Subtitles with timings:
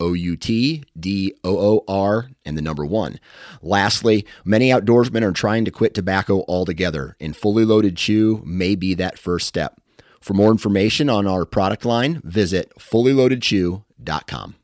[0.00, 3.18] O U T D O O R and the number one.
[3.62, 8.94] Lastly, many outdoorsmen are trying to quit tobacco altogether, and fully loaded chew may be
[8.94, 9.80] that first step.
[10.20, 14.54] For more information on our product line, visit fullyloadedchew.com.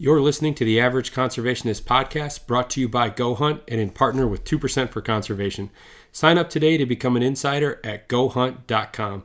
[0.00, 3.90] You're listening to the Average Conservationist podcast brought to you by Go Hunt and in
[3.90, 5.70] partner with 2% for Conservation.
[6.12, 9.24] Sign up today to become an insider at gohunt.com.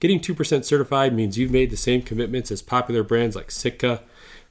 [0.00, 4.02] Getting 2% certified means you've made the same commitments as popular brands like Sitka,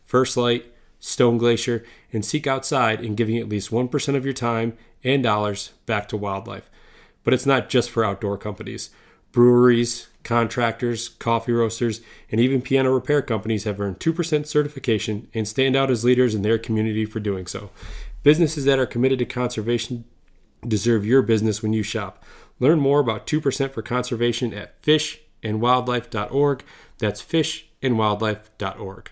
[0.04, 0.66] First Lite,
[1.00, 5.72] Stone Glacier, and Seek Outside in giving at least 1% of your time and dollars
[5.86, 6.70] back to wildlife.
[7.24, 8.90] But it's not just for outdoor companies.
[9.32, 15.76] Breweries, contractors, coffee roasters, and even piano repair companies have earned 2% certification and stand
[15.76, 17.70] out as leaders in their community for doing so.
[18.24, 20.04] Businesses that are committed to conservation
[20.68, 22.24] deserve your business when you shop.
[22.60, 24.82] Learn more about 2% for conservation at
[25.44, 26.64] fishandwildlife.org.
[27.00, 29.12] That's fishandwildlife.org.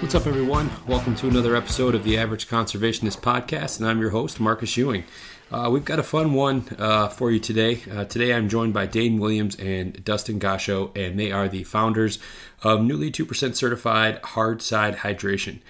[0.00, 0.70] What's up, everyone?
[0.86, 5.04] Welcome to another episode of the Average Conservationist Podcast, and I'm your host, Marcus Ewing.
[5.50, 7.80] Uh, we've got a fun one uh, for you today.
[7.90, 12.18] Uh, today, I'm joined by Dane Williams and Dustin Gasho, and they are the founders
[12.62, 15.60] of newly 2% certified hard side hydration.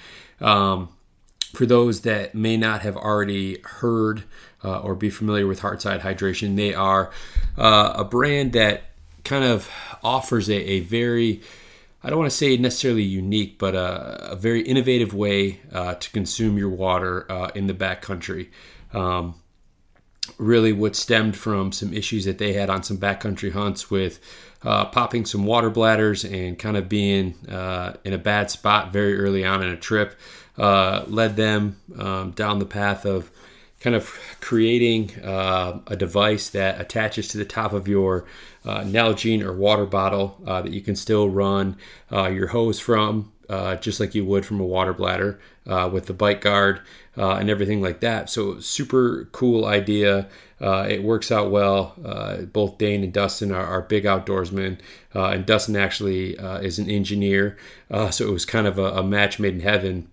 [0.45, 0.91] Um,
[1.55, 4.25] for those that may not have already heard
[4.63, 7.11] uh, or be familiar with hard side hydration, they are
[7.57, 8.85] uh, a brand that
[9.25, 9.71] kind of
[10.03, 11.41] offers a, a very
[12.05, 16.11] I don't want to say necessarily unique, but a, a very innovative way uh, to
[16.11, 18.51] consume your water uh, in the backcountry.
[18.93, 19.37] Um,
[20.37, 24.21] really, what stemmed from some issues that they had on some backcountry hunts with
[24.65, 29.19] uh, popping some water bladders and kind of being uh, in a bad spot very
[29.19, 30.19] early on in a trip
[30.59, 33.31] uh, led them um, down the path of
[33.81, 38.25] kind of creating uh, a device that attaches to the top of your
[38.65, 41.77] uh, Nalgene or water bottle uh, that you can still run
[42.11, 43.31] your hose from,
[43.81, 46.81] just like you would from a water bladder with the bite guard
[47.17, 48.31] and everything like that.
[48.31, 50.29] So, super cool idea.
[50.61, 51.95] it works out well.
[52.53, 54.79] both Dane and Dustin are, are big outdoorsmen,
[55.13, 57.57] and Dustin actually is an engineer.
[58.11, 60.09] so, it was kind of a, a match made in heaven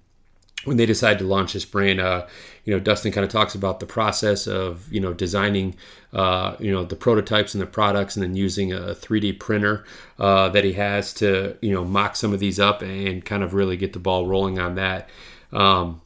[0.65, 2.25] when they decided to launch this brand, uh,
[2.65, 5.75] you know, Dustin kind of talks about the process of, you know, designing,
[6.13, 9.83] uh, you know, the prototypes and the products and then using a 3D printer
[10.19, 13.53] uh, that he has to, you know, mock some of these up and kind of
[13.53, 15.09] really get the ball rolling on that.
[15.51, 16.01] Um,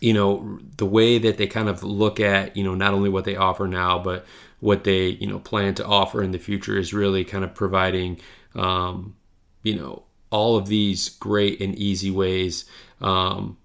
[0.00, 3.24] you know, the way that they kind of look at, you know, not only what
[3.24, 4.24] they offer now, but
[4.60, 8.20] what they, you know, plan to offer in the future is really kind of providing,
[8.54, 9.16] um,
[9.62, 12.64] you know, all of these great and easy ways
[13.00, 13.56] um,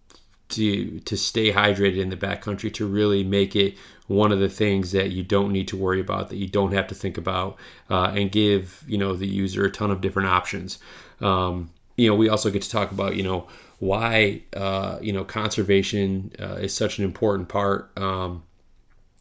[0.50, 3.76] to to stay hydrated in the backcountry to really make it
[4.08, 6.88] one of the things that you don't need to worry about that you don't have
[6.88, 7.58] to think about
[7.90, 10.80] uh, and give you know the user a ton of different options.
[11.22, 13.48] Um, you know we also get to talk about you know
[13.80, 18.44] why uh, you know conservation uh, is such an important part um,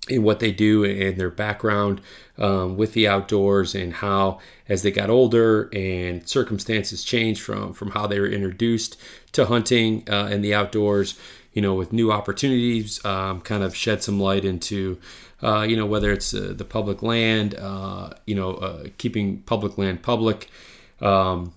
[0.08, 2.00] in what they do and their background
[2.38, 7.90] um, with the outdoors and how as they got older and circumstances changed from from
[7.90, 8.96] how they were introduced
[9.32, 11.18] to hunting uh, and the outdoors
[11.52, 14.98] you know with new opportunities um, kind of shed some light into
[15.42, 20.02] uh, you know whether it's uh, the public land uh, you know keeping public land
[20.02, 20.48] public
[21.00, 21.52] um,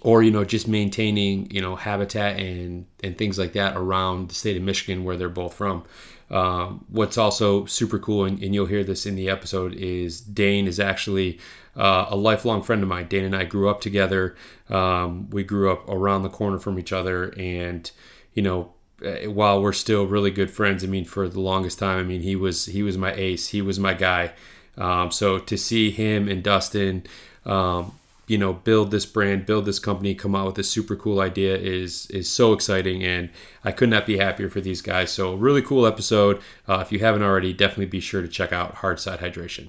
[0.00, 4.34] or you know just maintaining you know habitat and and things like that around the
[4.34, 5.84] state of Michigan where they're both from
[6.32, 10.66] um, what's also super cool, and, and, you'll hear this in the episode, is Dane
[10.66, 11.38] is actually
[11.76, 13.06] uh, a lifelong friend of mine.
[13.06, 14.34] Dane and I grew up together.
[14.70, 17.90] Um, we grew up around the corner from each other, and
[18.32, 18.72] you know,
[19.04, 22.22] uh, while we're still really good friends, I mean, for the longest time, I mean,
[22.22, 23.48] he was he was my ace.
[23.48, 24.32] He was my guy.
[24.78, 27.04] Um, so to see him and Dustin,
[27.44, 27.92] um,
[28.26, 31.56] you know build this brand build this company come out with this super cool idea
[31.56, 33.28] is is so exciting and
[33.64, 35.10] i could not be happier for these guys.
[35.10, 36.40] So really cool episode.
[36.68, 39.68] Uh, if you haven't already definitely be sure to check out hard side hydration.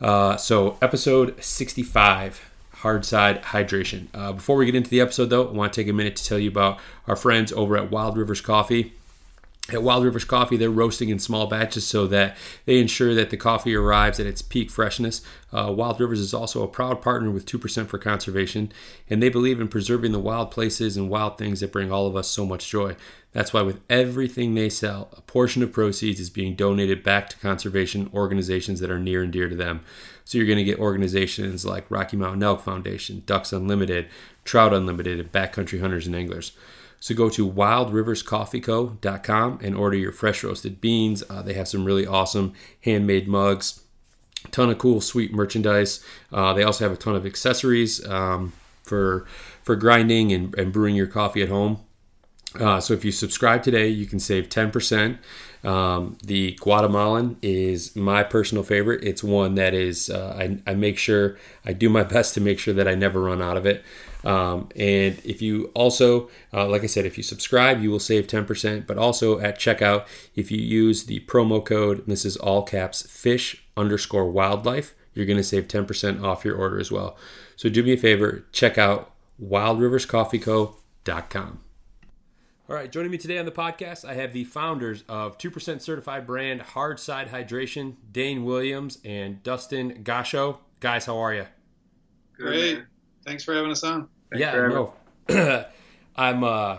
[0.00, 4.08] Uh, so episode 65 hard side hydration.
[4.12, 6.24] Uh, before we get into the episode though i want to take a minute to
[6.24, 8.92] tell you about our friends over at wild rivers coffee
[9.72, 13.38] at Wild Rivers Coffee, they're roasting in small batches so that they ensure that the
[13.38, 15.22] coffee arrives at its peak freshness.
[15.54, 18.70] Uh, wild Rivers is also a proud partner with 2% for Conservation,
[19.08, 22.14] and they believe in preserving the wild places and wild things that bring all of
[22.14, 22.94] us so much joy.
[23.32, 27.38] That's why, with everything they sell, a portion of proceeds is being donated back to
[27.38, 29.80] conservation organizations that are near and dear to them.
[30.24, 34.08] So, you're going to get organizations like Rocky Mountain Elk Foundation, Ducks Unlimited,
[34.44, 36.52] Trout Unlimited, and Backcountry Hunters and Anglers.
[37.04, 41.22] So go to wildriverscoffeeco.com and order your fresh roasted beans.
[41.28, 43.82] Uh, they have some really awesome handmade mugs,
[44.50, 46.02] ton of cool sweet merchandise.
[46.32, 48.54] Uh, they also have a ton of accessories um,
[48.84, 49.26] for
[49.62, 51.80] for grinding and, and, brewing your coffee at home.
[52.58, 55.18] Uh, so if you subscribe today, you can save 10%.
[55.62, 59.04] Um, the Guatemalan is my personal favorite.
[59.04, 62.58] It's one that is, uh, I, I, make sure, I do my best to make
[62.58, 63.84] sure that I never run out of it.
[64.24, 68.26] Um, and if you also, uh, like I said, if you subscribe, you will save
[68.26, 68.86] 10%.
[68.86, 73.64] But also at checkout, if you use the promo code, this is all caps, fish
[73.76, 77.16] underscore wildlife, you're going to save 10% off your order as well.
[77.56, 79.12] So do me a favor, check out
[79.42, 81.60] wildriverscoffeeco.com.
[82.66, 86.26] All right, joining me today on the podcast, I have the founders of 2% certified
[86.26, 90.56] brand Hard Side Hydration, Dane Williams and Dustin Gasho.
[90.80, 91.44] Guys, how are you?
[92.38, 92.82] Great.
[93.26, 94.08] Thanks for having us on.
[94.34, 95.64] Thanks yeah, no.
[96.16, 96.78] I'm uh,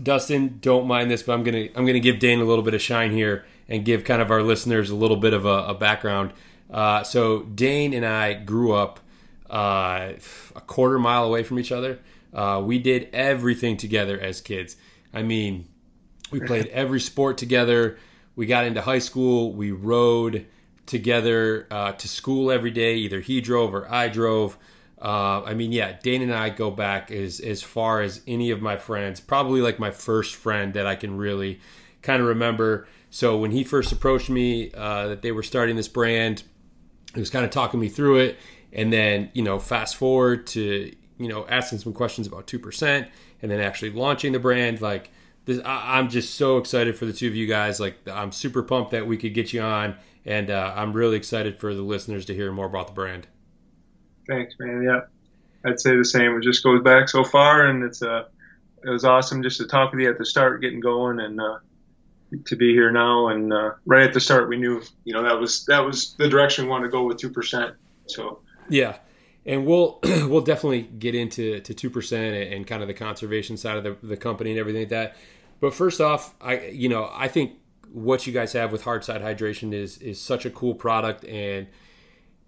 [0.00, 0.58] Dustin.
[0.60, 3.12] Don't mind this, but I'm gonna I'm gonna give Dane a little bit of shine
[3.12, 6.32] here and give kind of our listeners a little bit of a, a background.
[6.70, 9.00] Uh, so Dane and I grew up
[9.50, 10.12] uh,
[10.56, 11.98] a quarter mile away from each other.
[12.32, 14.76] Uh, we did everything together as kids.
[15.12, 15.68] I mean,
[16.30, 17.98] we played every sport together.
[18.36, 19.52] We got into high school.
[19.52, 20.46] We rode
[20.86, 22.96] together uh, to school every day.
[22.96, 24.58] Either he drove or I drove.
[25.04, 28.62] Uh, I mean, yeah, Dane and I go back as as far as any of
[28.62, 29.20] my friends.
[29.20, 31.60] Probably like my first friend that I can really
[32.00, 32.88] kind of remember.
[33.10, 36.42] So when he first approached me uh, that they were starting this brand,
[37.12, 38.38] he was kind of talking me through it,
[38.72, 43.08] and then you know, fast forward to you know asking some questions about two percent,
[43.42, 44.80] and then actually launching the brand.
[44.80, 45.10] Like
[45.44, 47.78] this, I, am just so excited for the two of you guys.
[47.78, 51.60] Like I'm super pumped that we could get you on, and uh, I'm really excited
[51.60, 53.26] for the listeners to hear more about the brand.
[54.26, 54.82] Thanks, man.
[54.82, 55.00] Yeah,
[55.64, 56.36] I'd say the same.
[56.36, 58.24] It just goes back so far, and it's uh,
[58.84, 61.58] it was awesome just to talk with you at the start, getting going, and uh,
[62.46, 63.28] to be here now.
[63.28, 66.28] And uh, right at the start, we knew, you know, that was that was the
[66.28, 67.74] direction we wanted to go with two percent.
[68.06, 68.96] So yeah,
[69.46, 73.76] and we'll we'll definitely get into to two percent and kind of the conservation side
[73.76, 75.16] of the, the company and everything like that.
[75.60, 77.52] But first off, I you know I think
[77.92, 81.68] what you guys have with hard side hydration is is such a cool product and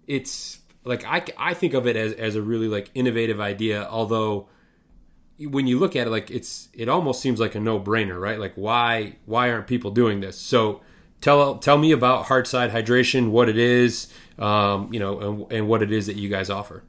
[0.07, 4.47] it's like I, I think of it as, as a really like innovative idea although
[5.39, 8.39] when you look at it like it's it almost seems like a no-brainer right?
[8.39, 10.37] Like why why aren't people doing this?
[10.37, 10.81] So
[11.21, 15.67] tell tell me about hard side hydration what it is um, you know and, and
[15.67, 16.83] what it is that you guys offer.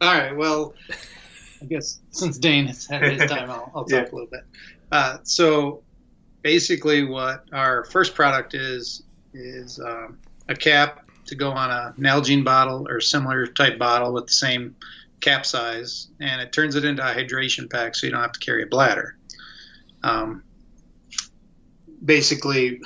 [0.00, 0.74] All right well
[1.60, 4.00] i guess since dane has had his time i'll, I'll talk yeah.
[4.00, 4.44] a little bit.
[4.90, 5.82] Uh, so
[6.42, 9.04] basically what our first product is
[9.34, 14.26] is um, a cap to go on a Nalgene bottle or similar type bottle with
[14.26, 14.76] the same
[15.20, 18.40] cap size, and it turns it into a hydration pack so you don't have to
[18.40, 19.16] carry a bladder.
[20.02, 20.42] Um,
[22.04, 22.80] basically,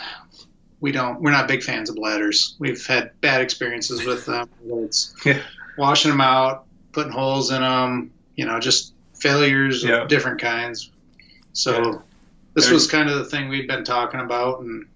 [0.81, 1.21] we don't.
[1.21, 2.55] We're not big fans of bladders.
[2.59, 4.49] We've had bad experiences with them.
[4.69, 5.43] It's yeah.
[5.79, 8.13] washing them out, putting holes in them.
[8.37, 10.03] You know, just failures yeah.
[10.03, 10.91] of different kinds.
[11.53, 11.99] So yeah.
[12.55, 14.87] this was kind of the thing we'd been talking about, and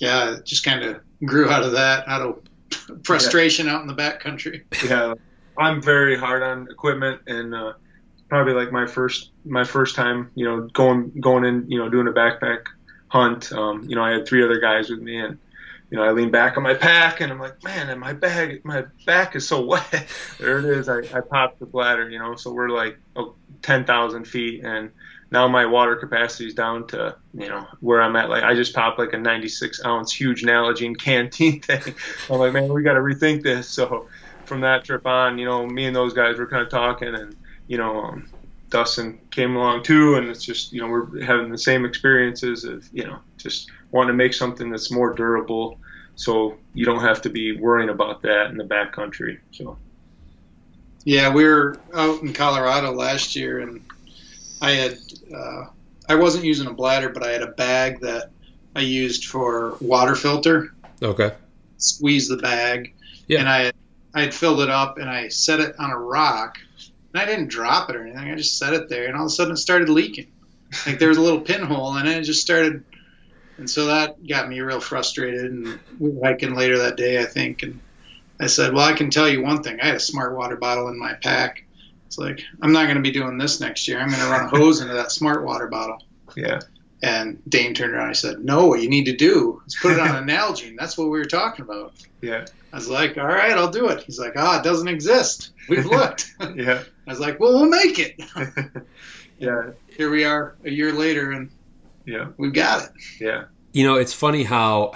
[0.00, 2.42] yeah, just kind of grew out of that, out of
[3.04, 3.74] frustration yeah.
[3.74, 4.64] out in the back country.
[4.84, 5.14] Yeah,
[5.58, 7.72] I'm very hard on equipment, and uh,
[8.28, 12.08] probably like my first my first time, you know, going going in, you know, doing
[12.08, 12.66] a backpack
[13.08, 13.52] hunt.
[13.52, 15.38] Um, you know, I had three other guys with me, and
[15.90, 18.64] you know, I lean back on my pack, and I'm like, man, and my bag,
[18.64, 20.06] my back is so wet.
[20.38, 20.88] there it is.
[20.88, 22.34] I, I popped the bladder, you know.
[22.34, 24.90] So we're like oh, 10,000 feet, and
[25.30, 28.28] now my water capacity is down to you know where I'm at.
[28.28, 31.94] Like I just popped like a 96 ounce huge Nalgene canteen thing.
[32.30, 33.68] I'm like, man, we got to rethink this.
[33.68, 34.08] So
[34.44, 37.36] from that trip on, you know, me and those guys were kind of talking, and
[37.66, 38.30] you know, um,
[38.70, 42.88] Dustin came along too, and it's just you know we're having the same experiences of
[42.92, 45.78] you know just wanting to make something that's more durable.
[46.16, 49.38] so you don't have to be worrying about that in the backcountry.
[49.50, 49.76] So.
[51.04, 53.80] Yeah, we were out in Colorado last year, and
[54.60, 54.98] I had
[55.34, 55.66] uh,
[56.08, 58.30] I wasn't using a bladder, but I had a bag that
[58.74, 60.74] I used for water filter.
[61.02, 61.32] Okay.
[61.78, 62.94] Squeeze the bag,
[63.28, 63.40] yeah.
[63.40, 63.72] and I
[64.14, 66.58] I had filled it up, and I set it on a rock,
[67.12, 68.30] and I didn't drop it or anything.
[68.30, 70.28] I just set it there, and all of a sudden it started leaking.
[70.86, 72.16] Like there was a little pinhole in it.
[72.16, 72.82] It just started,
[73.58, 75.50] and so that got me real frustrated.
[75.52, 77.80] And we were hiking later that day, I think, and
[78.40, 79.80] I said, Well, I can tell you one thing.
[79.80, 81.64] I had a smart water bottle in my pack.
[82.06, 83.98] It's like, I'm not going to be doing this next year.
[83.98, 86.02] I'm going to run a hose into that smart water bottle.
[86.36, 86.60] Yeah.
[87.02, 89.92] And Dane turned around and I said, No, what you need to do is put
[89.92, 90.76] it on an Nalgene.
[90.78, 91.92] That's what we were talking about.
[92.22, 92.46] Yeah.
[92.72, 94.02] I was like, All right, I'll do it.
[94.04, 95.50] He's like, Ah, oh, it doesn't exist.
[95.68, 96.32] We've looked.
[96.54, 96.82] yeah.
[97.06, 98.20] I was like, Well, we'll make it.
[99.38, 99.70] yeah.
[99.88, 101.50] Here we are a year later and
[102.06, 102.90] yeah, we've got it.
[103.20, 103.44] Yeah.
[103.72, 104.92] You know, it's funny how,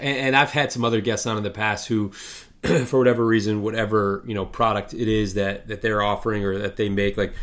[0.00, 2.12] and I've had some other guests on in the past who
[2.86, 6.76] for whatever reason, whatever you know product it is that that they're offering or that
[6.76, 7.34] they make, like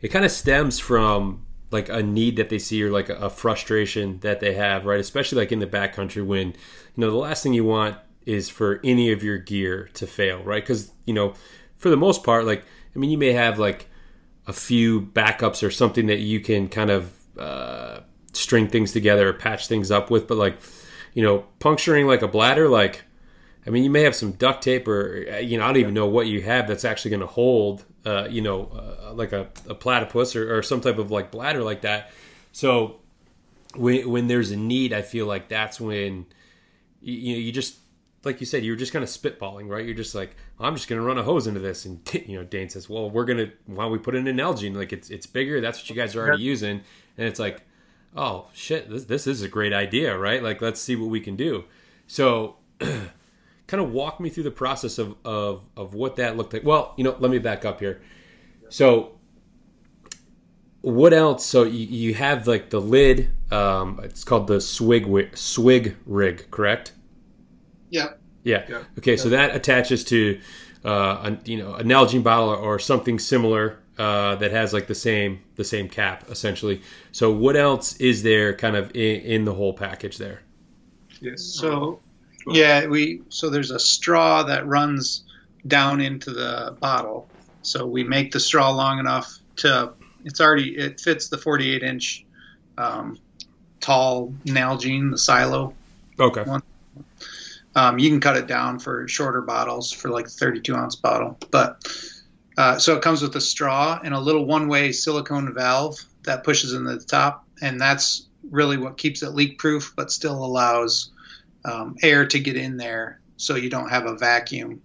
[0.00, 3.30] it kind of stems from like a need that they see or like a, a
[3.30, 5.00] frustration that they have, right?
[5.00, 6.54] Especially like in the backcountry when you
[6.96, 7.96] know the last thing you want
[8.26, 10.62] is for any of your gear to fail, right?
[10.62, 11.34] Because you know,
[11.76, 13.88] for the most part, like I mean, you may have like
[14.46, 18.00] a few backups or something that you can kind of uh,
[18.32, 20.58] string things together or patch things up with, but like
[21.14, 23.02] you know, puncturing like a bladder, like
[23.66, 25.94] I mean, you may have some duct tape, or uh, you know, I don't even
[25.94, 29.48] know what you have that's actually going to hold, uh, you know, uh, like a,
[29.68, 32.10] a platypus or, or, some type of like bladder like that.
[32.52, 33.00] So
[33.74, 36.26] when when there's a need, I feel like that's when
[37.02, 37.78] you, you know you just
[38.24, 39.84] like you said, you were just kind of spitballing, right?
[39.84, 42.44] You're just like, I'm just going to run a hose into this, and you know,
[42.44, 44.74] Dane says, well, we're gonna why don't we put in an Nalgene?
[44.74, 45.60] Like it's it's bigger.
[45.60, 46.80] That's what you guys are already using,
[47.16, 47.62] and it's like,
[48.16, 50.42] oh shit, this this is a great idea, right?
[50.42, 51.64] Like let's see what we can do.
[52.06, 52.56] So.
[53.68, 56.64] kind of walk me through the process of, of, of what that looked like.
[56.64, 58.00] Well, you know, let me back up here.
[58.70, 59.18] So,
[60.80, 61.44] what else?
[61.44, 63.30] So you, you have like the lid.
[63.52, 66.92] Um, it's called the swig swig rig, correct?
[67.90, 68.14] Yeah.
[68.42, 68.64] Yeah.
[68.68, 68.82] yeah.
[68.98, 69.16] Okay, yeah.
[69.22, 70.40] so that attaches to
[70.84, 74.94] uh, a, you know a Nalgene bottle or something similar uh, that has like the
[74.94, 76.80] same the same cap essentially.
[77.12, 80.40] So what else is there kind of in, in the whole package there?
[81.20, 81.42] Yes.
[81.42, 82.00] So
[82.52, 85.24] yeah, we so there's a straw that runs
[85.66, 87.28] down into the bottle.
[87.62, 89.92] So we make the straw long enough to
[90.24, 92.24] it's already it fits the 48 inch
[92.76, 93.18] um,
[93.80, 95.74] tall Nalgene, the silo.
[96.18, 96.42] Okay.
[96.42, 96.62] One.
[97.74, 101.86] Um, you can cut it down for shorter bottles for like 32 ounce bottle, but
[102.56, 106.42] uh, so it comes with a straw and a little one way silicone valve that
[106.42, 111.12] pushes in the top, and that's really what keeps it leak proof, but still allows
[111.64, 114.80] um, air to get in there, so you don't have a vacuum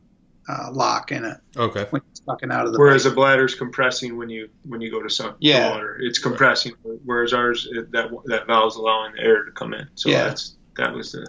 [0.47, 1.37] uh, lock in it.
[1.55, 1.85] Okay.
[1.89, 2.79] When it's sucking out of the.
[2.79, 3.13] Whereas pipe.
[3.13, 5.71] a bladder's compressing when you when you go to some yeah.
[5.71, 6.73] water, it's compressing.
[6.83, 6.99] Right.
[7.05, 9.87] Whereas ours it, that that valve's allowing the air to come in.
[9.95, 10.25] So yeah.
[10.25, 11.27] that's that was the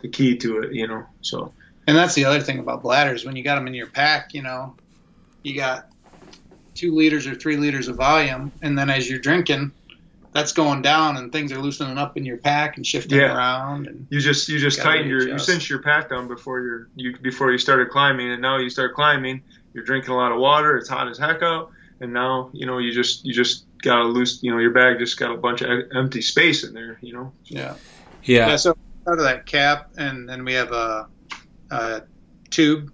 [0.00, 1.04] the key to it, you know.
[1.20, 1.52] So.
[1.88, 3.24] And that's the other thing about bladders.
[3.24, 4.74] When you got them in your pack, you know,
[5.44, 5.88] you got
[6.74, 9.70] two liters or three liters of volume, and then as you're drinking,
[10.36, 13.34] that's going down and things are loosening up in your pack and shifting yeah.
[13.34, 16.88] around and you just you just tighten your you cinch your pack down before you're
[16.94, 20.38] you before you started climbing and now you start climbing you're drinking a lot of
[20.38, 24.00] water it's hot as heck out and now you know you just you just got
[24.00, 26.98] a loose you know your bag just got a bunch of empty space in there
[27.00, 27.32] you know?
[27.44, 27.74] Yeah.
[28.22, 28.76] Yeah, yeah so
[29.08, 31.08] out of that cap and then we have a,
[31.70, 32.02] a
[32.50, 32.92] tube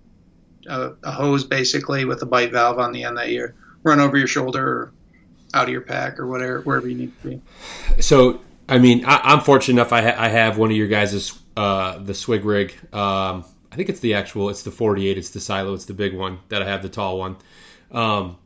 [0.68, 4.16] a, a hose basically with a bite valve on the end that you run over
[4.16, 4.92] your shoulder or
[5.54, 7.42] out of your pack or whatever, wherever you need to be.
[8.00, 9.92] So, I mean, I, am fortunate enough.
[9.92, 12.74] I, ha- I, have one of your guys' uh, the swig rig.
[12.92, 14.50] Um, I think it's the actual.
[14.50, 15.18] It's the 48.
[15.18, 15.74] It's the silo.
[15.74, 17.36] It's the big one that I have, the tall one.
[17.90, 18.38] Um,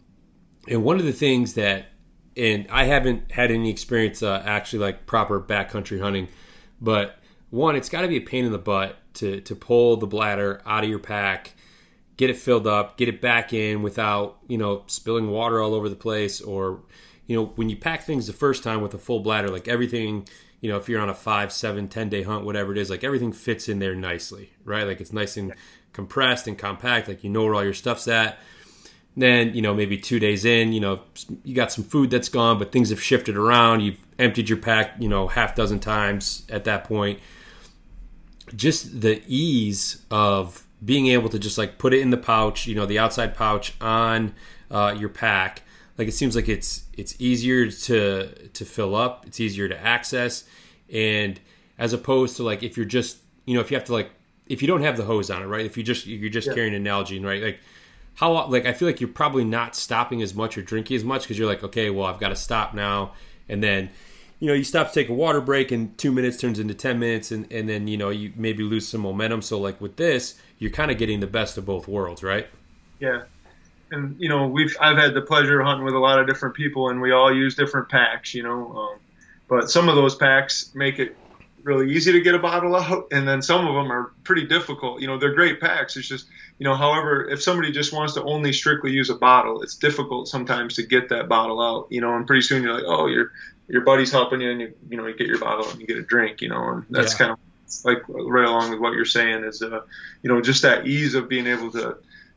[0.68, 1.86] and one of the things that,
[2.36, 6.28] and I haven't had any experience uh, actually like proper backcountry hunting,
[6.80, 7.18] but
[7.50, 10.60] one, it's got to be a pain in the butt to to pull the bladder
[10.66, 11.54] out of your pack
[12.16, 15.88] get it filled up, get it back in without, you know, spilling water all over
[15.88, 16.80] the place or,
[17.26, 20.26] you know, when you pack things the first time with a full bladder, like everything,
[20.60, 23.04] you know, if you're on a five, seven, ten day hunt, whatever it is, like
[23.04, 24.86] everything fits in there nicely, right?
[24.86, 25.54] Like it's nice and
[25.92, 28.38] compressed and compact, like you know where all your stuff's at.
[29.16, 31.00] Then, you know, maybe two days in, you know,
[31.42, 33.80] you got some food that's gone, but things have shifted around.
[33.80, 37.20] You've emptied your pack, you know, half dozen times at that point.
[38.54, 42.74] Just the ease of being able to just like put it in the pouch, you
[42.74, 44.34] know, the outside pouch on
[44.70, 45.62] uh, your pack,
[45.98, 50.44] like it seems like it's it's easier to to fill up, it's easier to access,
[50.92, 51.40] and
[51.78, 54.10] as opposed to like if you're just you know if you have to like
[54.46, 55.64] if you don't have the hose on it, right?
[55.64, 56.54] If you just you're just yeah.
[56.54, 57.42] carrying an Nalgene, right?
[57.42, 57.60] Like
[58.14, 61.22] how like I feel like you're probably not stopping as much or drinking as much
[61.22, 63.12] because you're like, okay, well I've got to stop now,
[63.48, 63.90] and then
[64.38, 66.98] you know you stop to take a water break and two minutes turns into ten
[66.98, 69.42] minutes, and and then you know you maybe lose some momentum.
[69.42, 72.48] So like with this, you're kind of getting the best of both worlds, right?
[73.00, 73.22] Yeah.
[73.90, 76.54] And you know we've I've had the pleasure of hunting with a lot of different
[76.54, 78.76] people, and we all use different packs, you know.
[78.76, 78.98] Um,
[79.48, 81.16] but some of those packs make it
[81.62, 85.00] really easy to get a bottle out, and then some of them are pretty difficult.
[85.00, 85.96] You know, they're great packs.
[85.96, 86.26] It's just,
[86.58, 90.28] you know, however, if somebody just wants to only strictly use a bottle, it's difficult
[90.28, 91.86] sometimes to get that bottle out.
[91.90, 93.32] You know, and pretty soon you're like, oh, your
[93.68, 95.98] your buddy's helping you, and you you know you get your bottle and you get
[95.98, 96.40] a drink.
[96.40, 97.18] You know, and that's yeah.
[97.18, 97.38] kind of
[97.84, 99.80] like right along with what you're saying is, uh,
[100.22, 101.96] you know, just that ease of being able to,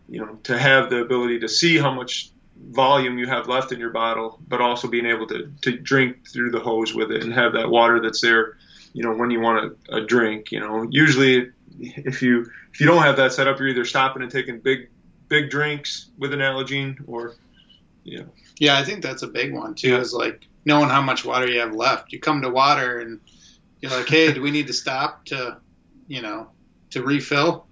[0.10, 3.80] you know, to have the ability to see how much volume you have left in
[3.80, 7.34] your bottle, but also being able to, to drink through the hose with it and
[7.34, 8.56] have that water that's there
[8.94, 10.88] you know when you want a, a drink you know.
[10.90, 14.60] Usually if you if you don't have that set up you're either stopping and taking
[14.60, 14.90] big
[15.28, 17.36] big drinks with an Nalgene or
[18.04, 18.24] yeah
[18.58, 21.60] yeah i think that's a big one too is like knowing how much water you
[21.60, 22.12] have left.
[22.12, 23.20] You come to water and
[23.82, 25.58] you're like hey do we need to stop to
[26.08, 26.50] you know
[26.92, 27.68] to refill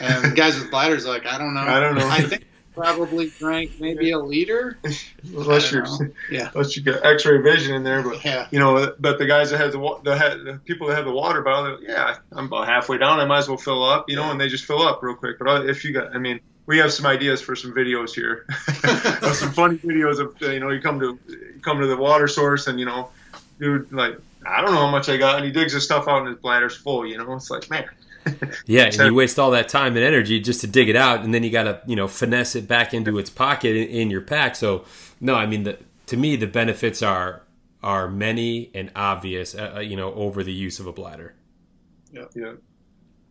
[0.00, 3.30] and the guys with bladders like i don't know i don't know i think probably
[3.30, 4.78] drank maybe a liter.
[5.24, 5.86] unless you're,
[6.30, 8.46] yeah, unless you get X-ray vision in there, but yeah.
[8.52, 11.42] you know, but the guys that have the the, the people that have the water
[11.42, 13.18] bottle, yeah, I'm about halfway down.
[13.18, 15.38] I might as well fill up, you know, and they just fill up real quick.
[15.38, 18.46] But uh, if you got, I mean, we have some ideas for some videos here,
[19.34, 21.18] some funny videos of you know, you come to
[21.62, 23.08] come to the water source and you know,
[23.58, 26.18] dude, like I don't know how much I got, and he digs his stuff out
[26.18, 27.06] and his bladder's full.
[27.06, 27.86] You know, it's like man
[28.66, 31.32] yeah, and you waste all that time and energy just to dig it out, and
[31.32, 34.20] then you got to you know finesse it back into its pocket in, in your
[34.20, 34.56] pack.
[34.56, 34.84] So
[35.20, 37.42] no, I mean the, to me the benefits are
[37.82, 41.34] are many and obvious, uh, uh, you know, over the use of a bladder.
[42.10, 42.52] Yeah, yeah,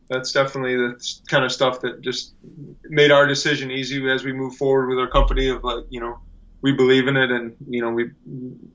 [0.09, 2.33] that's definitely the kind of stuff that just
[2.83, 5.49] made our decision easy as we move forward with our company.
[5.49, 6.19] Of like, you know,
[6.61, 8.11] we believe in it, and you know, we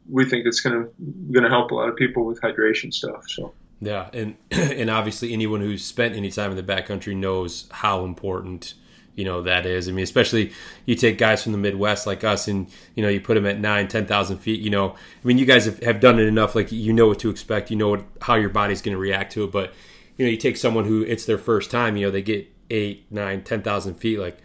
[0.08, 0.86] we think it's gonna
[1.32, 3.24] gonna help a lot of people with hydration stuff.
[3.28, 3.54] So.
[3.80, 8.74] Yeah, and and obviously anyone who's spent any time in the backcountry knows how important
[9.14, 9.88] you know that is.
[9.88, 10.52] I mean, especially
[10.86, 13.58] you take guys from the Midwest like us, and you know you put them at
[13.58, 14.60] nine, ten thousand feet.
[14.60, 16.54] You know, I mean, you guys have, have done it enough.
[16.54, 17.70] Like you know what to expect.
[17.70, 19.52] You know what, how your body's going to react to it.
[19.52, 19.72] But
[20.16, 21.96] you know, you take someone who it's their first time.
[21.96, 24.18] You know, they get eight, nine, ten thousand feet.
[24.18, 24.38] Like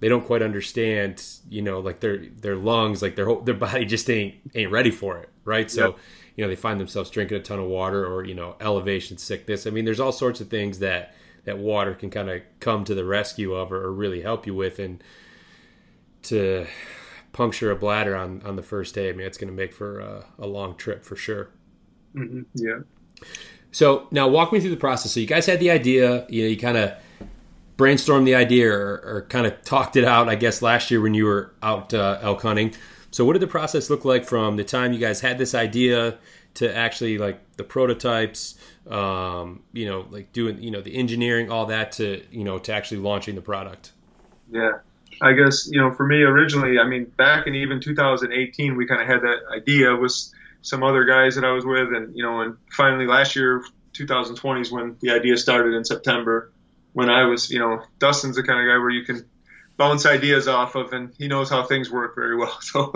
[0.00, 1.24] they don't quite understand.
[1.48, 4.90] You know, like their their lungs, like their whole, their body just ain't ain't ready
[4.90, 5.70] for it, right?
[5.70, 5.88] So.
[5.88, 5.98] Yep
[6.36, 9.66] you know they find themselves drinking a ton of water or you know elevation sickness.
[9.66, 11.14] I mean, there's all sorts of things that
[11.44, 14.54] that water can kind of come to the rescue of or, or really help you
[14.54, 15.02] with, and
[16.22, 16.66] to
[17.32, 20.00] puncture a bladder on on the first day, I mean, it's going to make for
[20.00, 21.50] a, a, long trip for sure.
[22.14, 22.42] Mm-hmm.
[22.54, 22.80] Yeah.
[23.70, 25.12] So now walk me through the process.
[25.12, 26.92] So you guys had the idea, you know, you kind of
[27.78, 31.14] brainstormed the idea or, or kind of talked it out, I guess, last year when
[31.14, 32.74] you were out uh, elk hunting.
[33.12, 36.18] So what did the process look like from the time you guys had this idea
[36.54, 38.56] to actually like the prototypes,
[38.90, 42.72] um, you know, like doing, you know, the engineering, all that to, you know, to
[42.72, 43.92] actually launching the product?
[44.50, 44.78] Yeah.
[45.20, 49.02] I guess, you know, for me originally, I mean, back in even 2018, we kind
[49.02, 50.14] of had that idea with
[50.62, 51.92] some other guys that I was with.
[51.92, 56.50] And, you know, and finally last year, 2020 is when the idea started in September
[56.94, 59.24] when I was, you know, Dustin's the kind of guy where you can
[59.76, 62.58] bounce ideas off of, and he knows how things work very well.
[62.62, 62.92] So,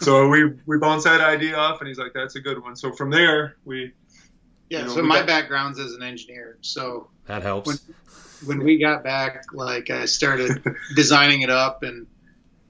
[0.00, 2.92] so we we bounce that idea off, and he's like, "That's a good one." So
[2.92, 3.92] from there, we.
[4.68, 4.80] Yeah.
[4.80, 7.66] You know, so my got, background's as an engineer, so that helps.
[7.66, 10.62] When, when we got back, like I started
[10.94, 12.06] designing it up, and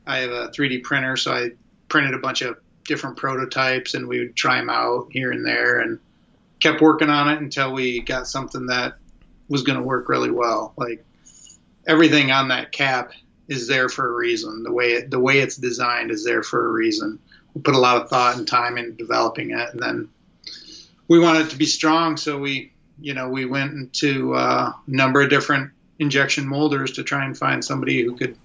[0.06, 1.50] I have a 3D printer, so I
[1.88, 5.80] printed a bunch of different prototypes, and we would try them out here and there,
[5.80, 5.98] and
[6.58, 8.94] kept working on it until we got something that
[9.48, 10.72] was going to work really well.
[10.76, 11.04] Like
[11.86, 13.12] everything on that cap
[13.50, 14.62] is there for a reason.
[14.62, 17.18] The way it, the way it's designed is there for a reason.
[17.52, 20.08] We put a lot of thought and time into developing it, and then
[21.08, 22.16] we wanted it to be strong.
[22.16, 27.02] So we, you know, we went into uh, a number of different injection molders to
[27.02, 28.38] try and find somebody who could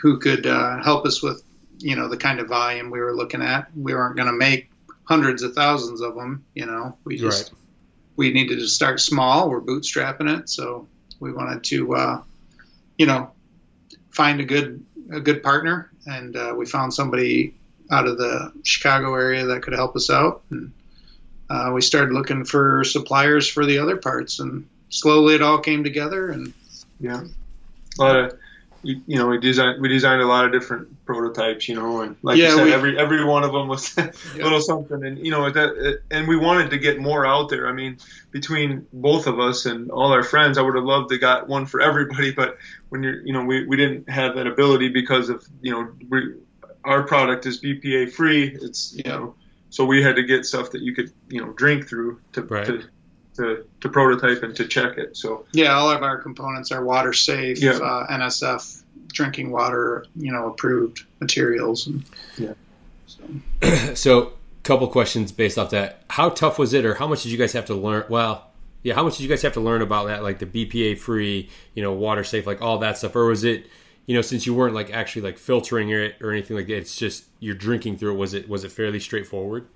[0.00, 1.42] who could uh, help us with,
[1.78, 3.68] you know, the kind of volume we were looking at.
[3.76, 4.70] We weren't going to make
[5.04, 6.46] hundreds of thousands of them.
[6.54, 7.60] You know, we just right.
[8.16, 9.50] we needed to start small.
[9.50, 10.88] We're bootstrapping it, so
[11.20, 12.22] we wanted to, uh,
[12.96, 13.33] you know,
[14.14, 17.54] find a good a good partner, and uh, we found somebody
[17.90, 20.42] out of the Chicago area that could help us out.
[20.50, 20.72] And
[21.50, 25.84] uh, we started looking for suppliers for the other parts, and slowly it all came
[25.84, 26.30] together.
[26.30, 26.52] And
[27.00, 27.24] yeah,
[27.98, 28.38] a lot of
[28.84, 32.16] you, you know, we designed we designed a lot of different prototypes, you know, and
[32.22, 34.44] like yeah, you said, we, every every one of them was a yeah.
[34.44, 37.68] little something, and you know that, and we wanted to get more out there.
[37.68, 37.98] I mean,
[38.34, 41.66] between both of us and all our friends, I would have loved to got one
[41.66, 45.46] for everybody, but when you're, you know, we, we didn't have that ability because of,
[45.62, 46.34] you know, we,
[46.82, 48.58] our product is BPA free.
[48.60, 49.36] It's, you know,
[49.70, 52.66] so we had to get stuff that you could, you know, drink through to, right.
[52.66, 52.82] to
[53.36, 55.16] to, to prototype and to check it.
[55.16, 57.72] So yeah, all of our components are water safe, yeah.
[57.72, 61.86] uh, NSF drinking water, you know, approved materials.
[61.86, 62.04] And,
[62.36, 62.54] yeah.
[63.06, 63.94] So.
[63.94, 64.32] so,
[64.64, 66.02] couple questions based off that.
[66.10, 68.04] How tough was it, or how much did you guys have to learn?
[68.08, 68.50] Well,
[68.82, 71.48] yeah, how much did you guys have to learn about that, like the BPA free,
[71.74, 73.66] you know, water safe, like all that stuff, or was it?
[74.06, 76.96] You know, since you weren't like actually like filtering it or anything like that, it's
[76.96, 78.18] just you're drinking through it.
[78.18, 79.66] Was it was it fairly straightforward?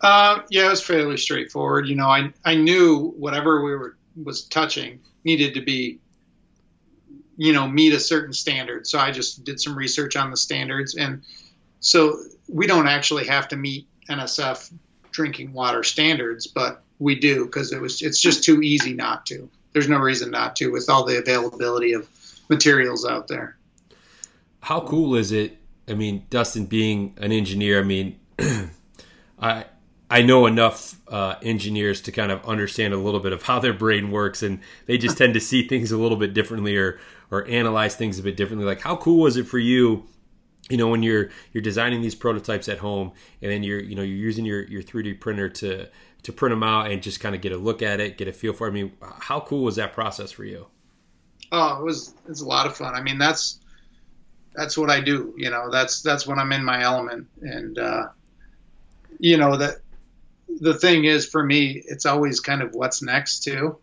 [0.00, 1.88] Uh, yeah, it was fairly straightforward.
[1.88, 6.00] You know, I I knew whatever we were was touching needed to be,
[7.36, 8.86] you know, meet a certain standard.
[8.86, 11.22] So I just did some research on the standards, and
[11.80, 14.72] so we don't actually have to meet NSF
[15.10, 19.50] drinking water standards, but we do because it was it's just too easy not to.
[19.72, 22.08] There's no reason not to with all the availability of
[22.48, 23.56] materials out there.
[24.60, 25.58] How cool is it?
[25.86, 28.18] I mean, Dustin being an engineer, I mean,
[29.40, 29.64] I
[30.10, 33.74] I know enough uh, engineers to kind of understand a little bit of how their
[33.74, 36.98] brain works, and they just tend to see things a little bit differently or
[37.30, 38.64] or analyze things a bit differently.
[38.66, 40.06] Like, how cool was it for you?
[40.70, 44.02] You know, when you're you're designing these prototypes at home, and then you're you know
[44.02, 45.88] you're using your your 3D printer to
[46.22, 48.32] to print them out and just kind of get a look at it, get a
[48.32, 48.66] feel for.
[48.66, 48.70] It.
[48.70, 50.66] I mean, how cool was that process for you?
[51.52, 52.94] Oh, it was it's a lot of fun.
[52.94, 53.60] I mean, that's
[54.54, 55.34] that's what I do.
[55.36, 58.08] You know, that's that's when I'm in my element, and uh,
[59.18, 59.76] you know that
[60.60, 63.78] the thing is for me, it's always kind of what's next too.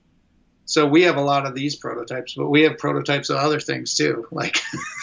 [0.65, 3.95] So we have a lot of these prototypes, but we have prototypes of other things
[3.95, 4.27] too.
[4.31, 4.61] Like,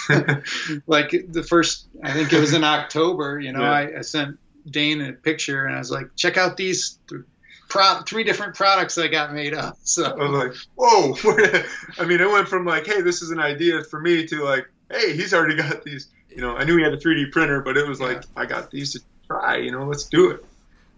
[0.87, 3.39] like the first, I think it was in October.
[3.39, 3.71] You know, yeah.
[3.71, 7.23] I, I, sent Dane a picture and I was like, check out these th-
[7.69, 9.79] pro- three different products I got made up.
[9.85, 11.15] So I was like, whoa!
[11.99, 14.67] I mean, it went from like, hey, this is an idea for me to like,
[14.91, 16.09] hey, he's already got these.
[16.29, 18.43] You know, I knew he had a 3D printer, but it was like, yeah.
[18.43, 19.59] I got these to try.
[19.59, 20.45] You know, let's do it.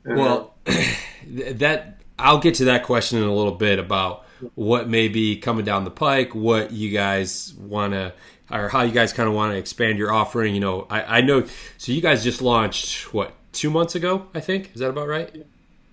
[0.05, 0.55] Well,
[1.27, 5.64] that I'll get to that question in a little bit about what may be coming
[5.64, 8.12] down the pike, what you guys want to,
[8.51, 10.55] or how you guys kind of want to expand your offering.
[10.55, 11.47] You know, I, I, know.
[11.79, 14.27] So you guys just launched what two months ago?
[14.35, 15.45] I think is that about right?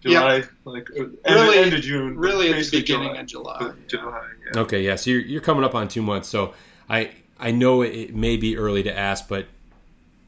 [0.02, 0.46] July, yeah.
[0.66, 3.60] like uh, end, really, end of June, really at the beginning July.
[3.60, 4.02] of July.
[4.10, 4.28] July.
[4.54, 4.62] Yeah.
[4.62, 4.96] Okay, yeah.
[4.96, 6.28] So you're, you're coming up on two months.
[6.28, 6.54] So
[6.90, 9.46] I I know it may be early to ask, but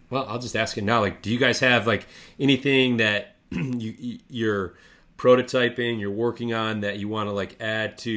[0.10, 1.02] well, I'll just ask it now.
[1.02, 2.08] Like, do you guys have like
[2.39, 3.33] anything that
[3.80, 4.74] you you're
[5.18, 8.12] prototyping, you're working on that you want to like add to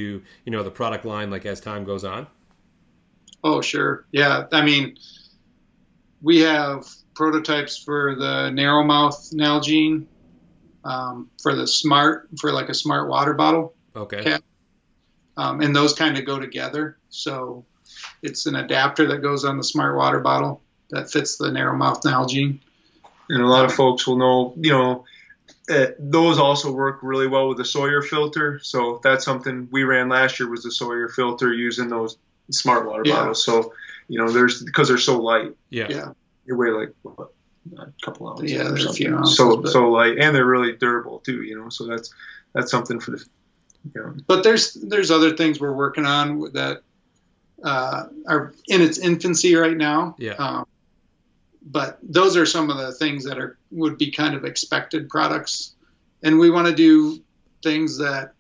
[0.45, 2.27] you know the product line like as time goes on?
[3.45, 4.47] Oh sure, yeah.
[4.53, 4.97] I mean,
[6.23, 10.07] we have prototypes for the narrow mouth Nalgene,
[10.85, 13.75] um, for the smart for like a smart water bottle.
[13.95, 14.23] Okay.
[14.23, 14.43] Cap.
[15.37, 16.99] Um, and those kind of go together.
[17.11, 17.67] So
[18.23, 22.03] it's an adapter that goes on the smart water bottle that fits the narrow mouth
[22.03, 22.61] Nalgene.
[23.29, 25.05] And a lot of folks will know, you know,
[25.71, 28.61] uh, those also work really well with the Sawyer filter.
[28.63, 32.17] So that's something we ran last year was the Sawyer filter using those
[32.51, 33.15] smart water yeah.
[33.15, 33.45] bottles.
[33.45, 33.73] So
[34.09, 35.53] you know, there's because they're so light.
[35.71, 35.87] Yeah.
[35.89, 36.13] Yeah.
[36.47, 37.33] They weigh like what,
[37.79, 38.53] a couple ounces.
[38.53, 39.13] Yeah, or something.
[39.13, 39.71] Ounces, so but...
[39.71, 41.43] so light, and they're really durable too.
[41.43, 42.15] You know, so that's
[42.53, 43.25] that's something for the.
[43.95, 44.15] You know.
[44.27, 46.83] But there's there's other things we're working on that
[47.63, 50.15] uh, are in its infancy right now.
[50.19, 50.35] Yeah.
[50.35, 50.67] Um,
[51.67, 55.75] but those are some of the things that are would be kind of expected products.
[56.23, 57.23] And we want to do
[57.63, 58.33] things that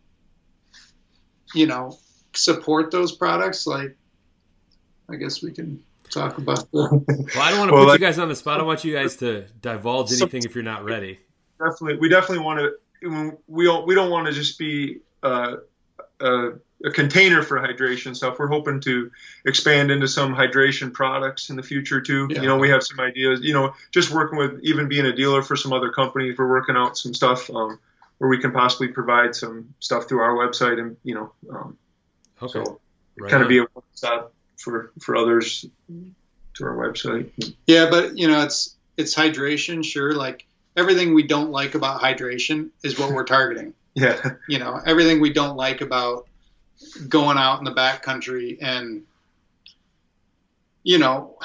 [1.54, 1.98] you know
[2.34, 3.96] support those products like
[5.08, 7.04] i guess we can talk about the well
[7.40, 8.60] i don't want to well, put like, you guys on the spot.
[8.60, 11.18] I want you guys to divulge anything if you're not ready.
[11.58, 15.56] Definitely we definitely want to we don't we don't want to just be uh,
[16.20, 16.50] uh,
[16.84, 18.38] a container for hydration stuff.
[18.38, 19.10] We're hoping to
[19.44, 22.28] expand into some hydration products in the future too.
[22.30, 22.42] Yeah.
[22.42, 23.40] You know, we have some ideas.
[23.42, 26.76] You know, just working with even being a dealer for some other companies, we're working
[26.76, 27.78] out some stuff um,
[28.18, 31.78] where we can possibly provide some stuff through our website and you know, um,
[32.42, 32.52] okay.
[32.52, 32.80] so
[33.18, 33.42] right kind on.
[33.42, 35.64] of be a one stop for for others
[36.54, 37.30] to our website.
[37.66, 40.14] Yeah, but you know, it's it's hydration, sure.
[40.14, 43.72] Like everything we don't like about hydration is what we're targeting.
[43.94, 44.32] yeah.
[44.46, 46.25] You know, everything we don't like about
[47.08, 49.02] going out in the back country and
[50.82, 51.38] you know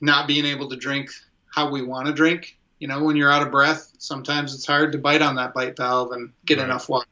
[0.00, 1.10] not being able to drink
[1.54, 4.92] how we want to drink you know when you're out of breath sometimes it's hard
[4.92, 6.64] to bite on that bite valve and get right.
[6.64, 7.06] enough water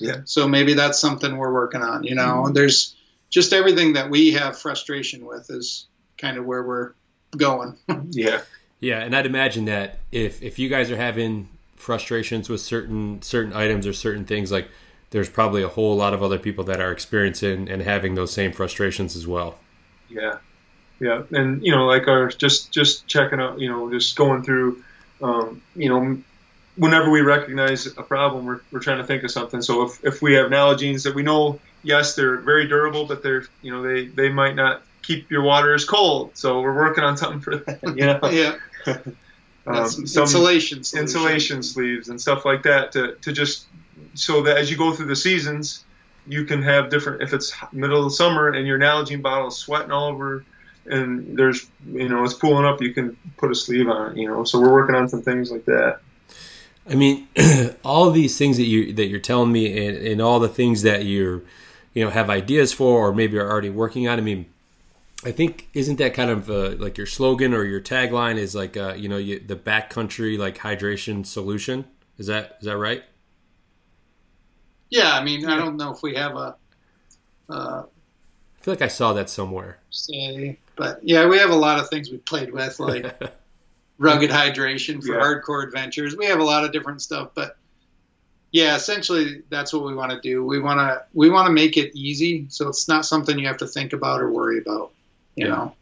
[0.00, 2.52] yeah so maybe that's something we're working on you know mm-hmm.
[2.52, 2.96] there's
[3.30, 5.86] just everything that we have frustration with is
[6.18, 6.92] kind of where we're
[7.36, 7.76] going.
[8.10, 8.42] yeah.
[8.80, 13.52] Yeah, and I'd imagine that if if you guys are having frustrations with certain certain
[13.52, 14.68] items or certain things, like
[15.10, 18.52] there's probably a whole lot of other people that are experiencing and having those same
[18.52, 19.58] frustrations as well.
[20.08, 20.38] Yeah,
[21.00, 24.82] yeah, and you know, like our just just checking out, you know, just going through,
[25.22, 26.22] um, you know,
[26.76, 29.62] whenever we recognize a problem, we're, we're trying to think of something.
[29.62, 33.44] So if, if we have nalogenes that we know, yes, they're very durable, but they're
[33.62, 36.36] you know they they might not keep your water as cold.
[36.36, 37.82] So we're working on something for that.
[37.82, 38.20] You know.
[38.30, 38.56] yeah.
[39.66, 41.02] um, some insulation solution.
[41.02, 43.66] insulation sleeves and stuff like that to, to just
[44.14, 45.84] so that as you go through the seasons
[46.26, 49.90] you can have different if it's middle of summer and your Nalgene bottle is sweating
[49.90, 50.44] all over
[50.86, 54.44] and there's you know it's pooling up you can put a sleeve on you know
[54.44, 56.00] so we're working on some things like that
[56.88, 57.28] i mean
[57.84, 61.04] all these things that you that you're telling me and, and all the things that
[61.04, 61.42] you're
[61.94, 64.46] you know have ideas for or maybe are already working on i mean
[65.22, 68.76] I think isn't that kind of uh, like your slogan or your tagline is like
[68.76, 71.84] uh, you know you, the backcountry like hydration solution.
[72.16, 73.04] Is that is that right?
[74.90, 76.56] Yeah, I mean I don't know if we have a.
[77.48, 79.78] Uh, I feel like I saw that somewhere.
[79.90, 83.06] Say, but yeah, we have a lot of things we played with like
[83.98, 85.20] rugged hydration for yeah.
[85.20, 86.16] hardcore adventures.
[86.16, 87.56] We have a lot of different stuff, but
[88.52, 90.44] yeah, essentially that's what we want to do.
[90.44, 93.58] We want to we want to make it easy, so it's not something you have
[93.58, 94.92] to think about or worry about
[95.36, 95.52] you yeah.
[95.52, 95.74] know.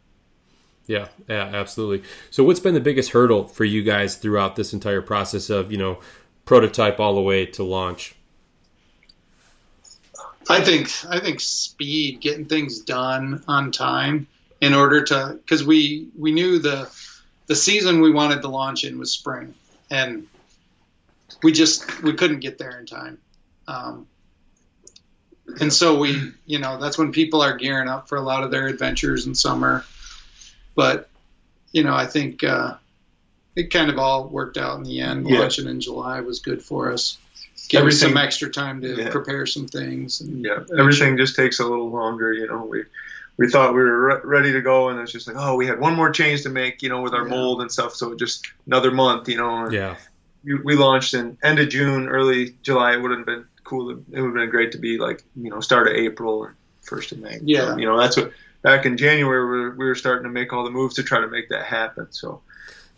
[0.85, 2.07] Yeah, yeah, absolutely.
[2.31, 5.77] So, what's been the biggest hurdle for you guys throughout this entire process of you
[5.77, 5.99] know
[6.45, 8.15] prototype all the way to launch?
[10.49, 14.27] I think I think speed, getting things done on time,
[14.59, 16.89] in order to because we we knew the
[17.47, 19.53] the season we wanted to launch in was spring,
[19.89, 20.27] and
[21.43, 23.19] we just we couldn't get there in time.
[23.67, 24.07] Um,
[25.59, 28.51] and so we, you know, that's when people are gearing up for a lot of
[28.51, 29.85] their adventures in summer.
[30.75, 31.09] But,
[31.71, 32.75] you know, I think uh,
[33.55, 35.29] it kind of all worked out in the end.
[35.29, 35.39] Yeah.
[35.39, 37.17] Launching in July was good for us.
[37.67, 39.09] Give us some extra time to yeah.
[39.09, 40.21] prepare some things.
[40.21, 42.33] And yeah, everything just takes a little longer.
[42.33, 42.85] You know, we
[43.37, 45.79] we thought we were re- ready to go, and it's just like, oh, we had
[45.79, 47.35] one more change to make, you know, with our yeah.
[47.35, 47.95] mold and stuff.
[47.95, 49.69] So just another month, you know.
[49.69, 49.95] yeah.
[50.43, 52.93] We, we launched in end of June, early July.
[52.93, 53.91] It would have been cool.
[53.91, 57.11] It would have been great to be like you know start of April or first
[57.11, 57.39] of May.
[57.43, 60.29] Yeah, so, you know that's what back in January we were, we were starting to
[60.29, 62.07] make all the moves to try to make that happen.
[62.11, 62.41] So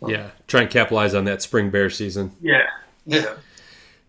[0.02, 2.32] um, yeah, try and capitalize on that spring bear season.
[2.40, 2.66] Yeah,
[3.06, 3.34] yeah.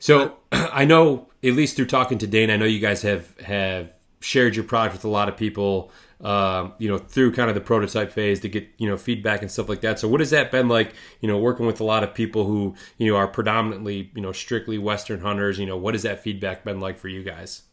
[0.03, 3.95] So I know at least through talking to Dane, I know you guys have have
[4.19, 7.61] shared your product with a lot of people um, you know, through kind of the
[7.61, 9.99] prototype phase to get, you know, feedback and stuff like that.
[9.99, 12.75] So what has that been like, you know, working with a lot of people who,
[12.97, 16.63] you know, are predominantly, you know, strictly Western hunters, you know, what has that feedback
[16.63, 17.63] been like for you guys?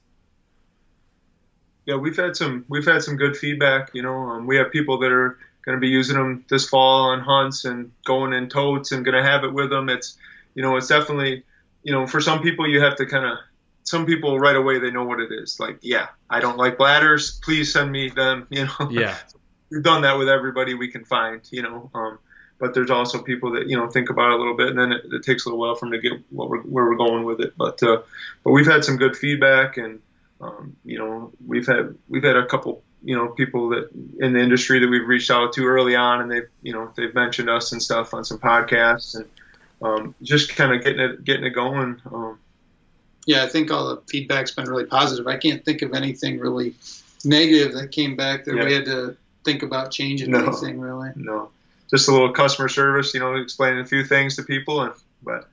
[1.86, 4.98] Yeah, we've had some, we've had some good feedback, you know, um, we have people
[4.98, 8.90] that are going to be using them this fall on hunts and going in totes
[8.90, 9.88] and going to have it with them.
[9.88, 10.16] It's,
[10.56, 11.44] you know, it's definitely,
[11.82, 13.38] you know, for some people you have to kind of
[13.84, 15.58] some people right away they know what it is.
[15.58, 17.40] Like, yeah, I don't like bladders.
[17.42, 18.46] Please send me them.
[18.50, 18.90] You know.
[18.90, 19.16] Yeah.
[19.70, 21.40] We've done that with everybody we can find.
[21.50, 21.90] You know.
[21.94, 22.18] Um,
[22.58, 24.92] but there's also people that you know think about it a little bit, and then
[24.92, 27.24] it, it takes a little while for them to get what we're, where we're going
[27.24, 27.54] with it.
[27.56, 28.02] But uh,
[28.44, 30.00] but we've had some good feedback, and
[30.40, 33.90] um, you know we've had we've had a couple you know people that
[34.20, 37.14] in the industry that we've reached out to early on, and they've you know they've
[37.14, 39.24] mentioned us and stuff on some podcasts, and
[39.82, 42.00] um, just kind of getting it getting it going.
[42.12, 42.38] Um,
[43.26, 45.26] yeah, I think all the feedback's been really positive.
[45.26, 46.74] I can't think of anything really
[47.24, 48.64] negative that came back that yeah.
[48.64, 51.10] we had to think about changing no, anything really.
[51.16, 51.50] No,
[51.90, 55.48] just a little customer service, you know, explaining a few things to people, and but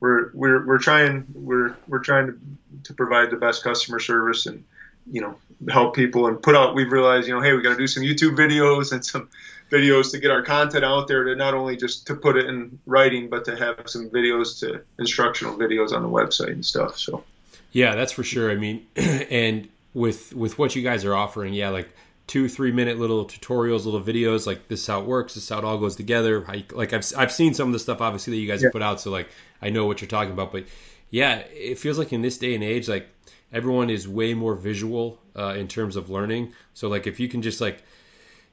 [0.00, 2.38] we're we're we're trying we're we're trying to
[2.84, 4.64] to provide the best customer service and
[5.10, 5.36] you know
[5.68, 6.74] help people and put out.
[6.74, 9.28] We've realized, you know, hey, we got to do some YouTube videos and some
[9.70, 12.78] videos to get our content out there to not only just to put it in
[12.86, 16.98] writing, but to have some videos to instructional videos on the website and stuff.
[16.98, 17.24] So,
[17.72, 18.50] yeah, that's for sure.
[18.50, 21.88] I mean, and with with what you guys are offering, yeah, like
[22.26, 25.48] two three minute little tutorials, little videos, like this is how it works, this is
[25.48, 26.44] how it all goes together.
[26.52, 28.66] You, like I've I've seen some of the stuff obviously that you guys yeah.
[28.66, 29.28] have put out, so like
[29.60, 30.52] I know what you're talking about.
[30.52, 30.64] But
[31.10, 33.08] yeah, it feels like in this day and age, like
[33.52, 36.52] everyone is way more visual uh, in terms of learning.
[36.74, 37.82] So like if you can just like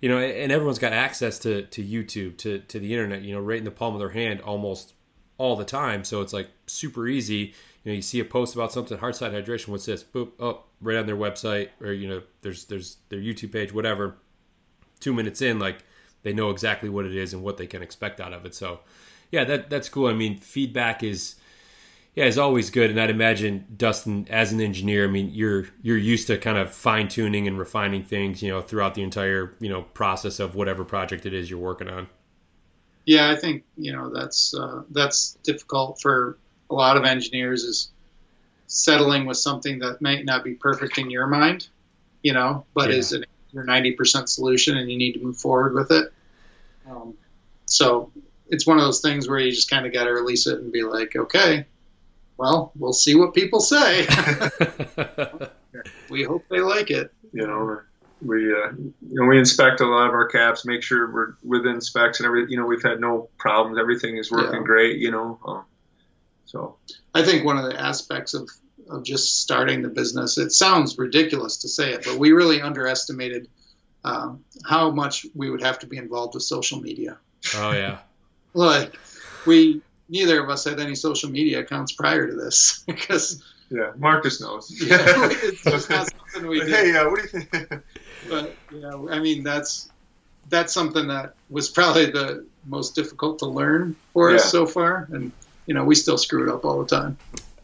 [0.02, 3.42] you know, and everyone's got access to to YouTube, to to the internet, you know,
[3.42, 4.94] right in the palm of their hand almost
[5.38, 6.04] all the time.
[6.04, 7.54] So it's like super easy.
[7.84, 9.70] You know, you see a post about something, hard side hydration.
[9.70, 10.04] What's this?
[10.04, 14.16] Boop, oh, right on their website, or you know, there's there's their YouTube page, whatever.
[15.02, 15.84] Two minutes in, like
[16.24, 18.56] they know exactly what it is and what they can expect out of it.
[18.56, 18.80] So,
[19.32, 20.08] yeah, that that's cool.
[20.08, 21.36] I mean, feedback is
[22.16, 25.98] Yeah, it's always good, and I'd imagine Dustin, as an engineer, I mean, you're you're
[25.98, 29.68] used to kind of fine tuning and refining things, you know, throughout the entire you
[29.68, 32.08] know process of whatever project it is you're working on.
[33.06, 36.38] Yeah, I think you know that's uh, that's difficult for
[36.70, 37.92] a lot of engineers is
[38.68, 41.68] settling with something that might not be perfect in your mind,
[42.24, 42.96] you know, but yeah.
[42.96, 46.14] is it your ninety percent solution, and you need to move forward with it.
[46.90, 47.16] Um,
[47.66, 48.12] so
[48.48, 50.72] it's one of those things where you just kind of got to release it and
[50.72, 51.66] be like, okay,
[52.38, 54.08] well, we'll see what people say.
[56.10, 57.14] we hope they like it.
[57.32, 57.82] You know,
[58.22, 61.82] we uh, you know we inspect a lot of our caps, make sure we're within
[61.82, 62.52] specs and everything.
[62.52, 63.78] You know, we've had no problems.
[63.78, 64.66] Everything is working yeah.
[64.66, 65.00] great.
[65.00, 65.66] You know, um,
[66.46, 66.78] so
[67.14, 68.50] I think one of the aspects of
[68.90, 73.48] of just starting the business, it sounds ridiculous to say it, but we really underestimated
[74.04, 77.18] um, how much we would have to be involved with social media.
[77.56, 78.00] Oh yeah,
[78.54, 78.98] like
[79.46, 84.42] we neither of us had any social media accounts prior to this because yeah, Marcus
[84.42, 84.72] knows.
[84.86, 84.98] Yeah,
[85.32, 86.70] it's just not something we did.
[86.70, 87.70] Hey, uh, what do you think?
[88.30, 89.90] but you know, I mean, that's
[90.50, 94.38] that's something that was probably the most difficult to learn for yeah.
[94.38, 95.32] us so far, and
[95.66, 97.18] you know, we still screw it up all the time.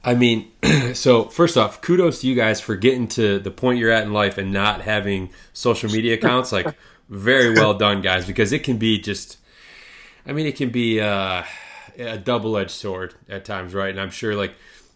[0.03, 0.51] I mean,
[0.93, 4.13] so first off, kudos to you guys for getting to the point you're at in
[4.13, 6.51] life and not having social media accounts.
[6.51, 6.75] Like,
[7.09, 9.37] very well done, guys, because it can be just.
[10.25, 10.99] I mean, it can be.
[10.99, 11.43] uh
[11.97, 13.89] a double edged sword at times, right?
[13.89, 14.53] And I'm sure like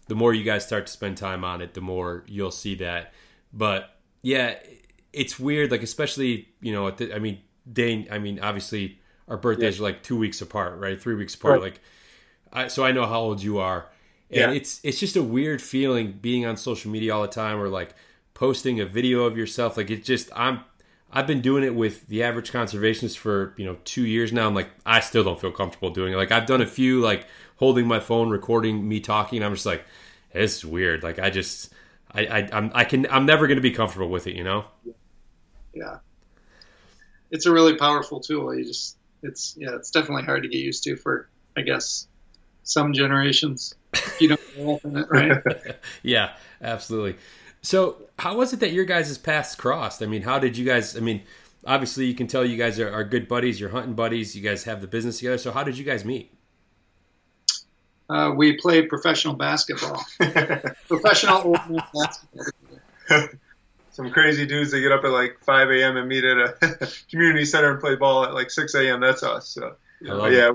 [0.08, 3.12] the more you guys start to spend time on it, the more you'll see that.
[3.52, 3.90] But
[4.22, 4.56] yeah,
[5.12, 9.76] it's weird, like especially you know, the, I mean, Dane, I mean, obviously our birthdays
[9.76, 9.82] yeah.
[9.82, 11.00] are like two weeks apart, right?
[11.00, 11.72] Three weeks apart, right.
[11.72, 11.80] like.
[12.52, 13.86] I, so I know how old you are,
[14.30, 14.56] and yeah.
[14.56, 17.94] it's it's just a weird feeling being on social media all the time, or like
[18.34, 19.76] posting a video of yourself.
[19.76, 20.60] Like it just I'm
[21.12, 24.46] I've been doing it with the average conservationist for you know two years now.
[24.46, 26.16] I'm like, I still don't feel comfortable doing it.
[26.16, 29.42] Like I've done a few like holding my phone, recording me talking.
[29.42, 29.84] I'm just like,
[30.32, 31.02] it's weird.
[31.02, 31.72] Like I just,
[32.12, 34.34] I, I, I'm, I can, I'm never going to be comfortable with it.
[34.34, 34.64] You know?
[35.74, 35.98] Yeah.
[37.30, 38.54] It's a really powerful tool.
[38.54, 42.06] You just, it's yeah, it's definitely hard to get used to for, I guess,
[42.62, 43.74] some generations.
[44.20, 45.42] You don't in it, right?
[46.02, 47.16] yeah, absolutely.
[47.66, 50.00] So, how was it that your guys' paths crossed?
[50.00, 50.96] I mean, how did you guys?
[50.96, 51.22] I mean,
[51.66, 53.58] obviously, you can tell you guys are, are good buddies.
[53.58, 54.36] You're hunting buddies.
[54.36, 55.36] You guys have the business together.
[55.36, 56.32] So, how did you guys meet?
[58.08, 60.00] Uh, we played professional basketball.
[60.86, 61.56] professional
[61.92, 62.48] basketball.
[63.90, 65.96] Some crazy dudes that get up at like 5 a.m.
[65.96, 69.00] and meet at a community center and play ball at like 6 a.m.
[69.00, 69.48] That's us.
[69.48, 70.52] So, yeah,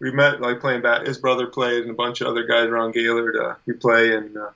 [0.00, 1.06] we met like playing bat.
[1.06, 3.36] His brother played, and a bunch of other guys around Gaylord.
[3.36, 4.50] Uh, we play, and uh,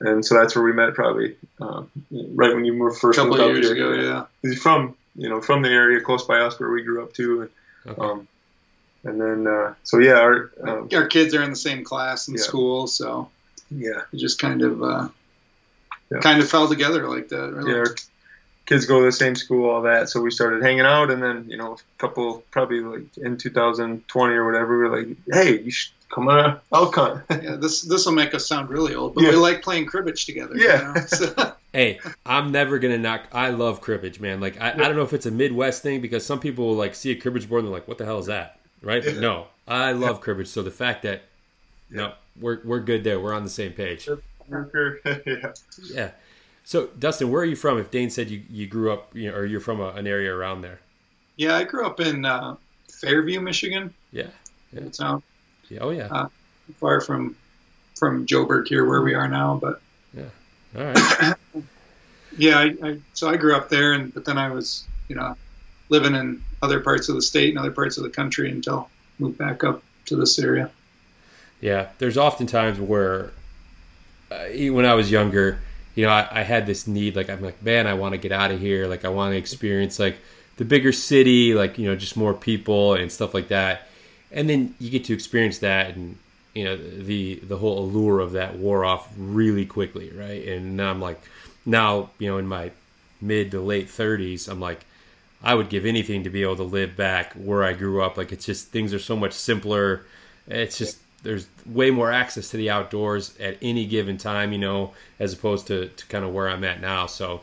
[0.00, 3.18] and so that's where we met probably um, right when you moved first.
[3.18, 4.24] A couple years ago, yeah.
[4.42, 7.42] He's from you know from the area close by us where we grew up too,
[7.42, 7.50] and
[7.92, 8.00] okay.
[8.00, 8.28] um,
[9.04, 12.34] and then uh, so yeah, our um, our kids are in the same class in
[12.34, 12.42] yeah.
[12.42, 13.28] school, so
[13.70, 15.08] yeah, it just kind of uh,
[16.10, 16.18] yeah.
[16.20, 17.52] kind of fell together like that.
[17.52, 17.72] Really.
[17.72, 17.84] Yeah,
[18.70, 20.08] kids go to the same school, all that.
[20.08, 24.34] So we started hanging out, and then you know, a couple probably like in 2020
[24.34, 27.24] or whatever, we were like, hey, you should come on elk hunt.
[27.30, 29.30] yeah, this this will make us sound really old, but yeah.
[29.30, 30.56] we like playing cribbage together.
[30.56, 30.88] Yeah.
[30.88, 31.06] You know?
[31.06, 31.54] so.
[31.72, 33.28] hey, I'm never gonna knock.
[33.32, 34.40] I love cribbage, man.
[34.40, 34.74] Like I, yeah.
[34.74, 37.16] I don't know if it's a Midwest thing because some people will like see a
[37.16, 39.04] cribbage board and they're like, "What the hell is that?" Right?
[39.04, 39.20] Yeah.
[39.20, 40.48] No, I love cribbage.
[40.48, 41.22] So the fact that
[41.90, 43.20] no, we're we're good there.
[43.20, 44.08] We're on the same page.
[44.50, 45.52] yeah.
[45.92, 46.10] Yeah.
[46.64, 47.78] So, Dustin, where are you from?
[47.78, 50.32] If Dane said you, you grew up, you know, or you're from a, an area
[50.32, 50.78] around there.
[51.36, 52.56] Yeah, I grew up in uh,
[53.00, 53.92] Fairview, Michigan.
[54.12, 54.28] Yeah.
[54.72, 54.80] yeah.
[54.82, 55.22] It's out.
[55.22, 55.29] Yeah,
[55.80, 56.08] oh yeah.
[56.10, 56.28] Uh,
[56.78, 57.36] far from
[57.96, 59.80] from Joburg here, where we are now, but.
[60.14, 60.24] Yeah.
[60.76, 61.34] All right.
[62.38, 65.36] yeah, I, I, so I grew up there, and but then I was, you know,
[65.88, 69.38] living in other parts of the state and other parts of the country until moved
[69.38, 70.70] back up to this area.
[71.60, 73.32] Yeah, there's often times where,
[74.30, 75.60] uh, when I was younger
[75.94, 78.32] you know, I, I had this need, like, I'm like, man, I want to get
[78.32, 78.86] out of here.
[78.86, 80.16] Like, I want to experience, like,
[80.56, 83.88] the bigger city, like, you know, just more people and stuff like that.
[84.32, 86.16] And then you get to experience that and,
[86.54, 90.46] you know, the, the whole allure of that wore off really quickly, right?
[90.46, 91.20] And now I'm like,
[91.66, 92.70] now, you know, in my
[93.20, 94.84] mid to late 30s, I'm like,
[95.42, 98.16] I would give anything to be able to live back where I grew up.
[98.16, 100.04] Like, it's just, things are so much simpler.
[100.46, 104.92] It's just, there's way more access to the outdoors at any given time, you know,
[105.18, 107.06] as opposed to, to kind of where I'm at now.
[107.06, 107.40] So,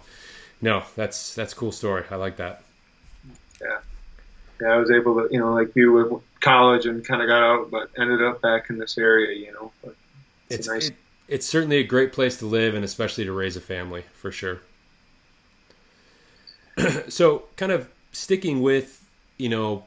[0.62, 2.04] no, that's that's cool story.
[2.10, 2.64] I like that.
[3.62, 3.78] Yeah,
[4.62, 7.72] yeah, I was able to, you know, like you college and kind of got out,
[7.72, 9.72] but ended up back in this area, you know.
[9.84, 9.96] But
[10.50, 10.88] it's it's, nice...
[10.90, 10.96] it,
[11.28, 14.62] it's certainly a great place to live, and especially to raise a family for sure.
[17.08, 19.04] so, kind of sticking with,
[19.38, 19.84] you know,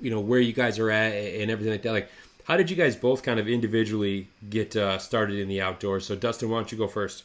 [0.00, 1.92] you know where you guys are at and everything like that.
[1.92, 2.10] Like,
[2.44, 6.06] How did you guys both kind of individually get uh, started in the outdoors?
[6.06, 7.24] So, Dustin, why don't you go first?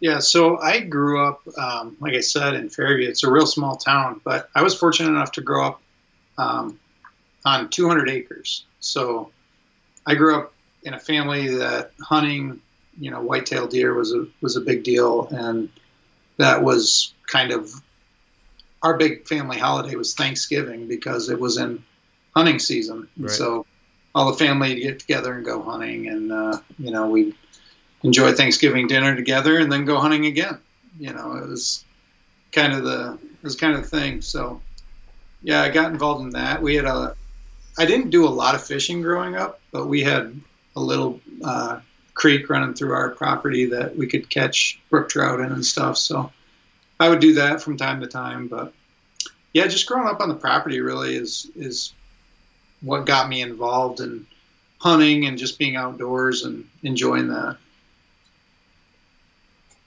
[0.00, 3.08] Yeah, so I grew up, um, like I said, in Fairview.
[3.08, 5.80] It's a real small town, but I was fortunate enough to grow up
[6.38, 6.78] um,
[7.44, 8.64] on 200 acres.
[8.80, 9.30] So
[10.06, 12.60] I grew up in a family that hunting,
[12.98, 15.68] you know, whitetail deer was a was a big deal, and
[16.38, 17.70] that was kind of
[18.82, 21.84] our big family holiday was Thanksgiving because it was in
[22.34, 23.08] hunting season.
[23.18, 23.30] Right.
[23.30, 23.66] So
[24.14, 27.34] all the family would get together and go hunting, and uh, you know we
[28.02, 30.58] enjoy Thanksgiving dinner together and then go hunting again.
[30.98, 31.84] You know, it was
[32.52, 34.22] kind of the it was kind of the thing.
[34.22, 34.62] So
[35.42, 36.62] yeah, I got involved in that.
[36.62, 37.14] We had a
[37.78, 40.40] I didn't do a lot of fishing growing up, but we had
[40.74, 41.80] a little uh,
[42.14, 45.96] creek running through our property that we could catch brook trout in and stuff.
[45.96, 46.32] So
[46.98, 48.48] I would do that from time to time.
[48.48, 48.72] But
[49.52, 51.92] yeah, just growing up on the property really is is
[52.80, 54.26] what got me involved in
[54.78, 57.56] hunting and just being outdoors and enjoying that.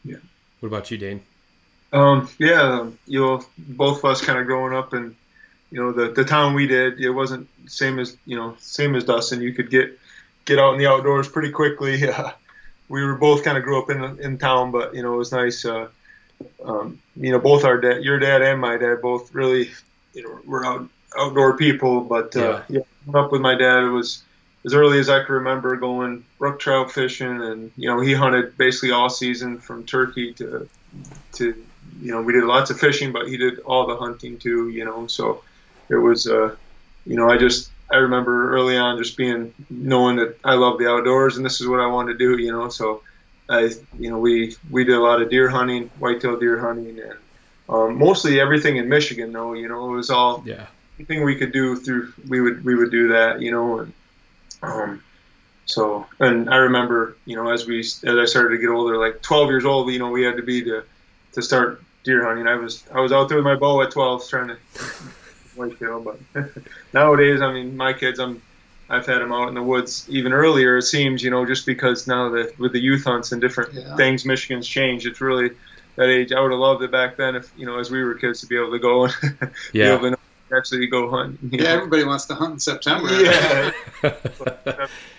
[0.04, 0.18] Yeah.
[0.60, 1.22] What about you, Dane?
[1.94, 5.16] Um, yeah, you know, both of us kind of growing up in,
[5.72, 9.06] you know, the, the town we did, it wasn't same as, you know, same as
[9.06, 9.42] Dustin.
[9.42, 9.98] You could get,
[10.46, 12.04] get out in the outdoors pretty quickly.
[12.12, 12.32] Uh,
[12.90, 15.32] we were both kind of grew up in, in town, but, you know, it was
[15.32, 15.64] nice.
[15.64, 15.88] Uh,
[16.66, 19.72] um, you know, both our dad, your dad and my dad, both really,
[20.14, 23.92] you know, were out, outdoor people, but, uh, yeah, yeah up with my dad, it
[23.92, 24.24] was,
[24.66, 28.58] as early as I can remember going brook trout fishing, and you know he hunted
[28.58, 30.70] basically all season from turkey to
[31.34, 31.66] to
[32.02, 34.70] you know we did lots of fishing, but he did all the hunting too.
[34.70, 35.44] You know, so
[35.92, 36.56] it was uh,
[37.06, 40.90] you know I just I remember early on just being knowing that I love the
[40.90, 42.38] outdoors and this is what I want to do.
[42.38, 43.04] You know, so
[43.50, 47.18] I you know we we did a lot of deer hunting, whitetail deer hunting, and
[47.70, 49.32] um, mostly everything in Michigan.
[49.32, 50.68] Though you know it was all yeah
[50.98, 53.42] anything we could do through we would we would do that.
[53.42, 53.94] You know and
[54.64, 55.04] um,
[55.66, 59.22] so, and I remember, you know, as we as I started to get older, like
[59.22, 60.84] 12 years old, you know, we had to be to
[61.34, 62.48] to start deer hunting.
[62.48, 64.58] I was I was out there with my bow at 12 trying to
[65.70, 66.20] whitetail, but
[66.94, 68.42] nowadays, I mean, my kids, I'm
[68.90, 70.78] I've had them out in the woods even earlier.
[70.78, 73.96] It seems, you know, just because now that with the youth hunts and different yeah.
[73.96, 75.08] things, Michigan's changed.
[75.08, 75.52] It's really
[75.96, 76.34] that age.
[76.34, 78.48] I would have loved it back then if you know, as we were kids, to
[78.48, 79.14] be able to go and
[79.74, 79.98] yeah.
[79.98, 80.18] be able to
[80.56, 81.40] actually go hunt.
[81.42, 81.70] Yeah, know?
[81.70, 83.10] everybody wants to hunt in September.
[83.14, 83.72] Yeah.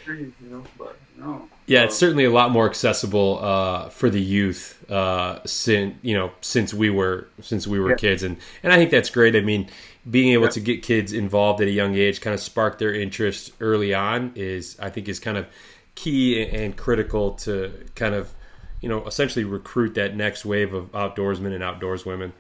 [0.07, 1.49] you know, but, no.
[1.67, 6.33] Yeah, it's certainly a lot more accessible uh, for the youth uh, since you know
[6.41, 7.97] since we were since we were yeah.
[7.97, 9.35] kids, and and I think that's great.
[9.37, 9.71] I mean,
[10.09, 13.53] being able to get kids involved at a young age, kind of spark their interest
[13.61, 15.47] early on, is I think is kind of
[15.95, 18.33] key and critical to kind of
[18.81, 22.33] you know essentially recruit that next wave of outdoorsmen and outdoors women.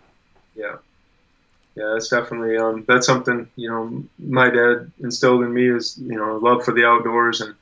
[0.56, 0.76] Yeah,
[1.76, 6.16] yeah, that's definitely um, that's something you know my dad instilled in me is you
[6.16, 7.54] know love for the outdoors, and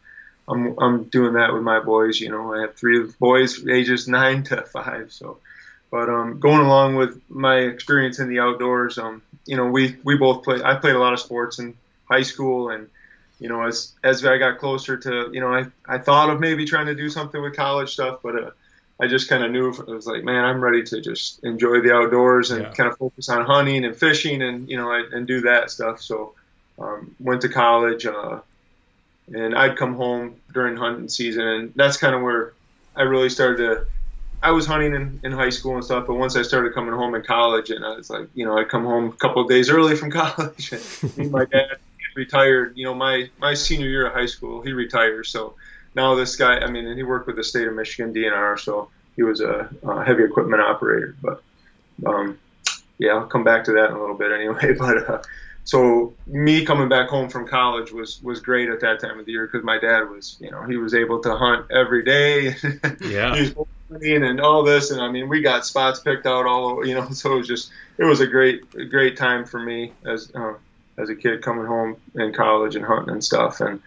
[0.48, 2.20] I'm I'm doing that with my boys.
[2.20, 5.38] You know, I have three boys ages nine to five, so.
[5.90, 10.16] But um, going along with my experience in the outdoors, um, you know, we we
[10.16, 10.62] both play.
[10.62, 11.76] I played a lot of sports in
[12.10, 12.88] high school, and
[13.38, 16.64] you know, as as I got closer to, you know, I I thought of maybe
[16.64, 18.50] trying to do something with college stuff, but uh,
[19.00, 21.94] I just kind of knew it was like, man, I'm ready to just enjoy the
[21.94, 22.72] outdoors and yeah.
[22.72, 26.02] kind of focus on hunting and fishing and you know and do that stuff.
[26.02, 26.34] So
[26.78, 28.40] um, went to college, uh,
[29.34, 32.52] and I'd come home during hunting season, and that's kind of where
[32.94, 33.86] I really started to.
[34.42, 37.14] I was hunting in, in high school and stuff, but once I started coming home
[37.14, 39.68] in college, and I was like, you know, I'd come home a couple of days
[39.68, 40.72] early from college.
[41.16, 41.78] and my dad
[42.14, 42.76] retired.
[42.76, 45.54] You know, my my senior year of high school, he retired, so
[45.94, 48.88] now this guy, I mean, and he worked with the state of Michigan DNR, so
[49.16, 51.16] he was a, a heavy equipment operator.
[51.20, 51.42] But
[52.06, 52.38] um,
[52.98, 54.74] yeah, I'll come back to that in a little bit anyway.
[54.78, 55.22] But uh,
[55.64, 59.32] so me coming back home from college was was great at that time of the
[59.32, 62.56] year because my dad was, you know, he was able to hunt every day.
[63.00, 63.48] Yeah.
[63.90, 67.08] And all this, and I mean, we got spots picked out all over, you know.
[67.10, 70.54] So it was just, it was a great, great time for me as uh,
[70.96, 73.60] as a kid coming home in college and hunting and stuff.
[73.60, 73.80] And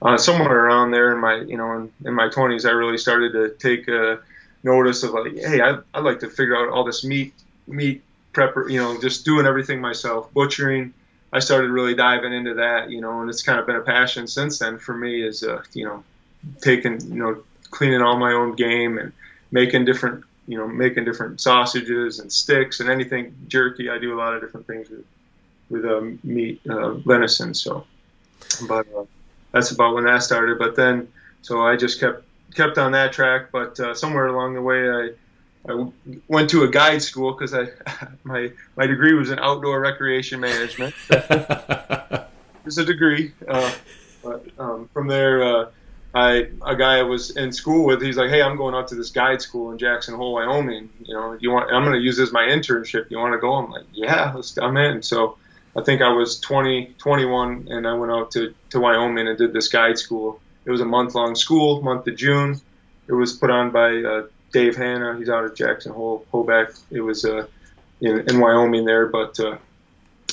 [0.00, 3.32] uh, somewhere around there in my you know in, in my 20s, I really started
[3.32, 4.20] to take a
[4.62, 7.34] notice of like, hey, I I like to figure out all this meat
[7.66, 10.94] meat prepper, you know, just doing everything myself, butchering.
[11.34, 14.26] I started really diving into that, you know, and it's kind of been a passion
[14.26, 15.22] since then for me.
[15.22, 16.04] Is uh, you know,
[16.60, 19.12] taking you know, cleaning all my own game and
[19.52, 23.88] making different you know making different sausages and sticks and anything jerky.
[23.88, 25.04] I do a lot of different things with
[25.70, 27.54] with um, meat, uh, venison.
[27.54, 27.86] So,
[28.68, 29.04] but uh,
[29.52, 30.58] that's about when that started.
[30.58, 31.08] But then,
[31.42, 32.24] so I just kept
[32.54, 33.50] kept on that track.
[33.52, 35.10] But uh, somewhere along the way, I
[35.68, 35.86] I
[36.28, 37.68] went to a guide school because I
[38.24, 40.94] my my degree was in outdoor recreation management.
[41.10, 43.72] it's a degree, uh,
[44.22, 45.70] But um, from there, uh,
[46.14, 48.94] I a guy I was in school with, he's like, "Hey, I'm going out to
[48.94, 50.90] this guide school in Jackson Hole, Wyoming.
[51.04, 51.72] You know, you want?
[51.72, 53.10] I'm going to use this as my internship.
[53.10, 54.58] You want to go?" I'm like, "Yeah, let's.
[54.58, 55.38] I'm in." So
[55.74, 59.54] I think I was 20, 21, and I went out to to Wyoming and did
[59.54, 60.40] this guide school.
[60.66, 62.60] It was a month long school, month of June.
[63.08, 65.16] It was put on by uh, Dave Hanna.
[65.18, 66.78] He's out of Jackson Hole, Hoback.
[66.90, 67.46] It was uh,
[68.02, 69.56] in, in Wyoming there, but uh,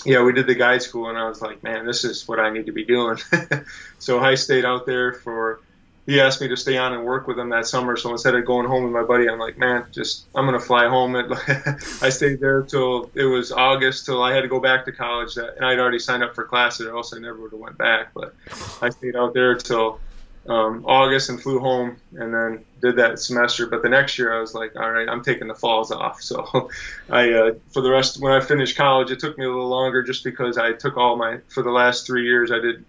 [0.06, 2.50] yeah, we did the guide school, and I was like, man, this is what I
[2.50, 3.18] need to be doing.
[4.00, 5.62] so I stayed out there for
[6.10, 7.96] he asked me to stay on and work with him that summer.
[7.96, 10.90] So instead of going home with my buddy, I'm like, man, just I'm gonna fly
[10.90, 11.14] home.
[11.16, 11.32] And
[12.02, 15.36] I stayed there till it was August till I had to go back to college.
[15.36, 17.78] That, and I'd already signed up for classes, or else I never would have went
[17.78, 18.12] back.
[18.16, 18.34] But
[18.82, 20.00] I stayed out there till
[20.48, 23.68] um, August and flew home, and then did that semester.
[23.68, 26.24] But the next year, I was like, all right, I'm taking the falls off.
[26.30, 26.72] So
[27.08, 30.02] I uh, for the rest when I finished college, it took me a little longer
[30.02, 32.84] just because I took all my for the last three years I did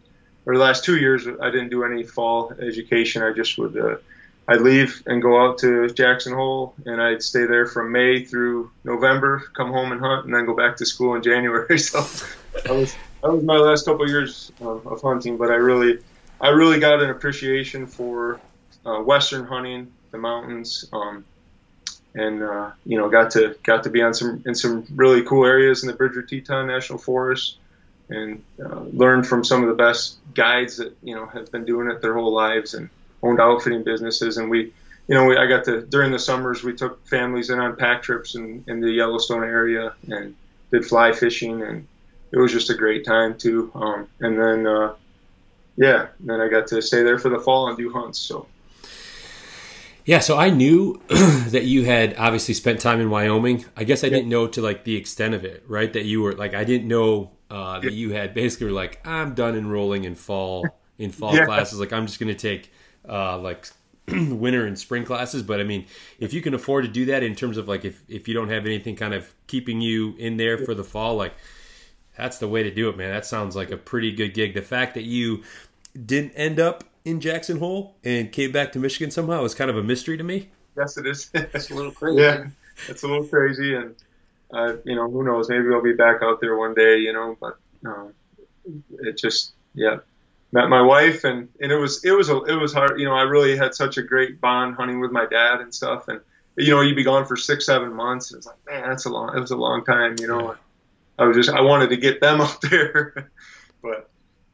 [0.46, 3.22] or the last two years, I didn't do any fall education.
[3.22, 3.96] I just would, uh,
[4.48, 8.70] I'd leave and go out to Jackson Hole, and I'd stay there from May through
[8.84, 11.78] November, come home and hunt, and then go back to school in January.
[11.78, 12.00] So
[12.64, 15.36] that was that was my last couple of years of, of hunting.
[15.36, 15.98] But I really,
[16.40, 18.40] I really got an appreciation for
[18.84, 21.24] uh, Western hunting, the mountains, um,
[22.14, 25.44] and uh, you know, got to got to be on some in some really cool
[25.44, 27.58] areas in the Bridger Teton National Forest
[28.10, 31.90] and uh, learned from some of the best guides that you know have been doing
[31.90, 32.90] it their whole lives and
[33.22, 34.36] owned outfitting businesses.
[34.36, 34.72] And we,
[35.08, 38.02] you know, we, I got to during the summers we took families in on pack
[38.02, 40.34] trips in, in the Yellowstone area and
[40.70, 41.86] did fly fishing, and
[42.32, 43.70] it was just a great time too.
[43.74, 44.94] Um, and then, uh,
[45.76, 48.18] yeah, then I got to stay there for the fall and do hunts.
[48.18, 48.46] So.
[50.04, 53.64] Yeah, so I knew that you had obviously spent time in Wyoming.
[53.76, 55.92] I guess I didn't know to like the extent of it, right?
[55.92, 59.34] That you were like I didn't know uh, that you had basically were like, I'm
[59.34, 60.66] done enrolling in fall
[60.98, 61.46] in fall yeah.
[61.46, 61.80] classes.
[61.80, 62.72] Like I'm just going to take
[63.08, 63.68] uh, like
[64.08, 65.42] winter and spring classes.
[65.42, 65.86] But I mean,
[66.20, 68.50] if you can afford to do that in terms of like if if you don't
[68.50, 71.34] have anything kind of keeping you in there for the fall, like
[72.16, 73.10] that's the way to do it, man.
[73.10, 74.54] That sounds like a pretty good gig.
[74.54, 75.42] The fact that you
[76.06, 79.76] didn't end up in Jackson Hole and came back to Michigan somehow is kind of
[79.76, 80.50] a mystery to me.
[80.76, 81.30] Yes, it is.
[81.34, 82.20] it's a little crazy.
[82.20, 82.46] Yeah,
[82.88, 83.96] it's a little crazy, and
[84.52, 85.48] uh, you know, who knows?
[85.48, 87.36] Maybe I'll be back out there one day, you know.
[87.40, 88.08] But uh,
[89.00, 89.98] it just, yeah,
[90.52, 92.98] met my wife, and and it was it was a, it was hard.
[92.98, 96.08] You know, I really had such a great bond hunting with my dad and stuff,
[96.08, 96.20] and
[96.56, 98.30] you know, you'd be gone for six, seven months.
[98.30, 99.36] And it's like, man, that's a long.
[99.36, 100.56] It was a long time, you know.
[101.18, 103.30] I was just I wanted to get them out there,
[103.82, 104.10] but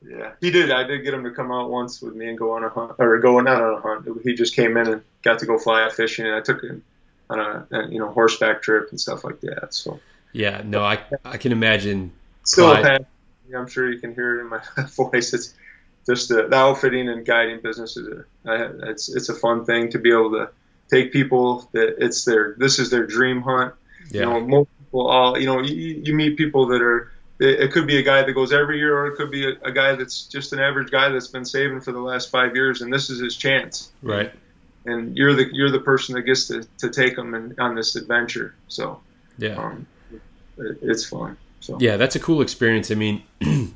[0.07, 0.71] yeah, he did.
[0.71, 2.93] I did get him to come out once with me and go on a hunt,
[2.99, 4.09] or go not on a hunt.
[4.25, 6.83] He just came in and got to go fly fishing, and I took him
[7.29, 9.75] on a, a, you know horseback trip and stuff like that.
[9.75, 10.01] So
[10.33, 12.13] yeah, no, I I can imagine.
[12.45, 13.07] Still, Clyde,
[13.57, 14.61] I'm sure you can hear it in my
[14.97, 15.35] voice.
[15.35, 15.55] It's
[16.07, 18.07] just the, the outfitting and guiding business is
[18.45, 20.51] a, it's it's a fun thing to be able to
[20.89, 23.75] take people that it's their this is their dream hunt.
[24.11, 24.21] Yeah.
[24.21, 27.73] You know, most people all you know you, you meet people that are it, it,
[27.73, 29.95] could be a guy that goes every year, or it could be a, a, guy
[29.95, 33.11] that's just an average guy that's been saving for the last five years, and this
[33.11, 33.91] is his chance.
[34.01, 34.33] Right
[34.87, 37.97] and you're the you're the person that gets to, to take them in, on this
[37.97, 38.55] adventure.
[38.69, 39.01] So
[39.39, 39.87] yeah, um,
[40.59, 41.37] it, it's fun.
[41.61, 42.91] So yeah, that's a cool experience.
[42.91, 43.23] I mean.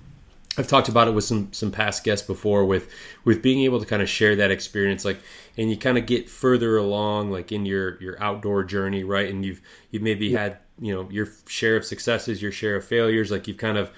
[0.58, 2.90] I've talked about it with some some past guests before with
[3.24, 5.20] with being able to kind of share that experience like
[5.56, 9.44] and you kind of get further along like in your your outdoor journey right and
[9.44, 10.40] you've you've maybe yeah.
[10.40, 13.92] had you know your share of successes your share of failures like you've kind of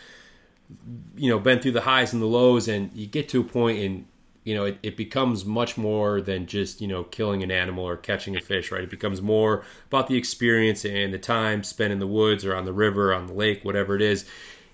[1.16, 3.78] you know been through the highs and the lows and you get to a point
[3.78, 4.06] and
[4.44, 7.96] you know, it, it becomes much more than just, you know, killing an animal or
[7.96, 8.82] catching a fish, right?
[8.82, 12.64] It becomes more about the experience and the time spent in the woods or on
[12.64, 14.24] the river, on the lake, whatever it is.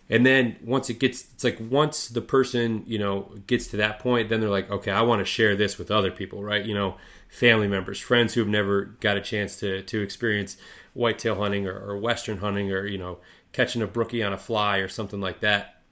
[0.09, 3.99] And then once it gets, it's like once the person, you know, gets to that
[3.99, 6.65] point, then they're like, okay, I want to share this with other people, right?
[6.65, 6.97] You know,
[7.29, 10.57] family members, friends who have never got a chance to, to experience
[10.95, 13.19] whitetail hunting or, or Western hunting or, you know,
[13.53, 15.83] catching a brookie on a fly or something like that.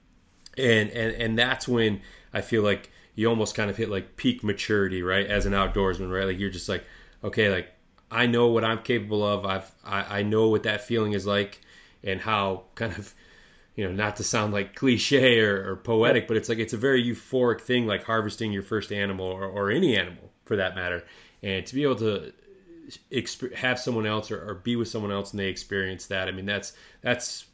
[0.56, 2.00] And, and, and that's when
[2.32, 5.26] I feel like, you almost kind of hit like peak maturity, right?
[5.26, 6.26] As an outdoorsman, right?
[6.26, 6.84] Like you're just like,
[7.24, 7.72] okay, like
[8.10, 9.44] I know what I'm capable of.
[9.44, 11.60] I've I, I know what that feeling is like,
[12.04, 13.14] and how kind of
[13.74, 16.78] you know not to sound like cliche or, or poetic, but it's like it's a
[16.78, 21.02] very euphoric thing, like harvesting your first animal or, or any animal for that matter,
[21.42, 22.32] and to be able to
[23.56, 26.28] have someone else or, or be with someone else and they experience that.
[26.28, 27.46] I mean, that's that's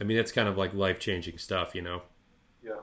[0.00, 2.02] I mean that's kind of like life changing stuff, you know.
[2.64, 2.80] Yeah.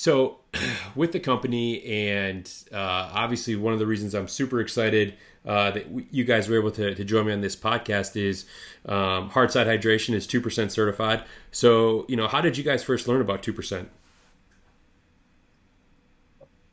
[0.00, 0.38] So,
[0.94, 5.12] with the company, and uh, obviously, one of the reasons I'm super excited
[5.44, 8.46] uh, that you guys were able to, to, join me on this podcast is
[8.86, 11.24] um, Hardside Hydration is 2% certified.
[11.50, 13.88] So, you know, how did you guys first learn about 2%?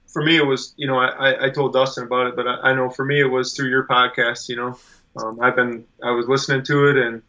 [0.08, 2.74] for me, it was, you know, I, I told Dustin about it, but I, I
[2.74, 4.80] know for me, it was through your podcast, you know,
[5.18, 7.22] um, I've been, I was listening to it and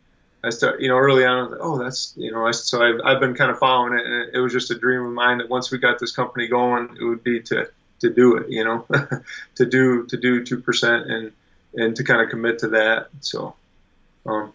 [0.45, 2.83] I start, you know, early on, I was like, oh, that's, you know, I, so
[2.83, 5.39] I've, I've been kind of following it and it was just a dream of mine
[5.39, 7.69] that once we got this company going, it would be to,
[8.01, 8.87] to do it, you know,
[9.57, 11.33] to do, to do 2% and,
[11.75, 13.09] and to kind of commit to that.
[13.21, 13.55] So,
[14.27, 14.53] um,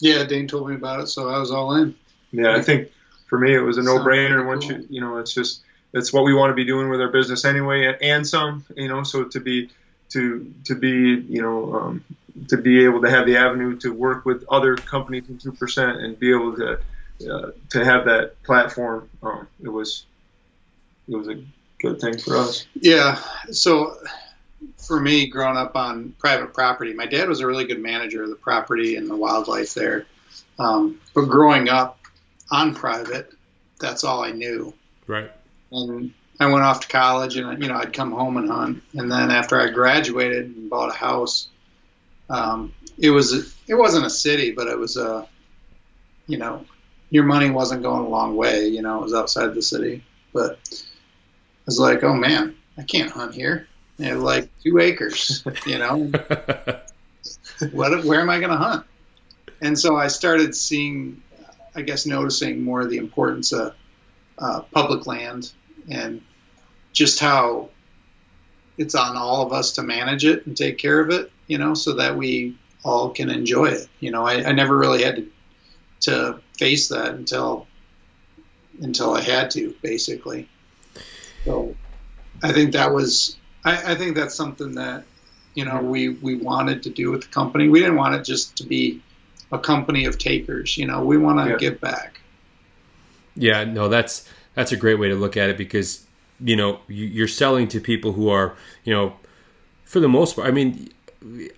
[0.00, 1.94] yeah, Dane told me about it, so I was all in.
[2.32, 2.90] Yeah, I think
[3.28, 4.46] for me it was a no-brainer.
[4.46, 4.78] Once cool.
[4.78, 7.44] you, you know, it's just it's what we want to be doing with our business
[7.44, 9.70] anyway, and some, you know, so to be
[10.10, 12.04] to to be you know um,
[12.48, 15.98] to be able to have the avenue to work with other companies in two percent
[15.98, 16.78] and be able to
[17.30, 20.06] uh, to have that platform, um, it was
[21.08, 21.42] it was a
[21.78, 22.66] good thing for us.
[22.74, 23.20] Yeah.
[23.50, 23.96] So
[24.76, 28.30] for me, growing up on private property, my dad was a really good manager of
[28.30, 30.06] the property and the wildlife there.
[30.58, 31.98] Um, but growing up
[32.50, 33.32] on private,
[33.78, 34.74] that's all I knew.
[35.06, 35.30] Right.
[35.70, 38.82] And I went off to college, and you know, I'd come home and hunt.
[38.94, 41.48] And then after I graduated and bought a house,
[42.28, 45.28] um, it was it wasn't a city, but it was a,
[46.26, 46.64] you know,
[47.10, 48.68] your money wasn't going a long way.
[48.68, 53.10] You know, it was outside the city, but I was like, oh man, I can't
[53.10, 53.68] hunt here.
[53.96, 55.96] They have like two acres, you know.
[57.72, 58.84] what, where am I going to hunt?
[59.60, 61.22] And so I started seeing,
[61.74, 63.74] I guess, noticing more of the importance of
[64.38, 65.50] uh, public land
[65.88, 66.20] and
[66.92, 67.70] just how
[68.76, 71.74] it's on all of us to manage it and take care of it, you know,
[71.74, 73.88] so that we all can enjoy it.
[74.00, 75.28] You know, I, I never really had to,
[76.00, 77.66] to face that until
[78.80, 80.48] until I had to, basically.
[81.44, 81.74] So
[82.42, 85.04] I think that was I, I think that's something that
[85.54, 87.68] you know we we wanted to do with the company.
[87.68, 89.02] We didn't want it just to be
[89.52, 90.76] a company of takers.
[90.76, 91.56] You know, we want to yeah.
[91.56, 92.20] give back.
[93.34, 96.06] Yeah, no, that's that's a great way to look at it because
[96.40, 99.14] you know you're selling to people who are you know
[99.84, 100.48] for the most part.
[100.48, 100.90] I mean,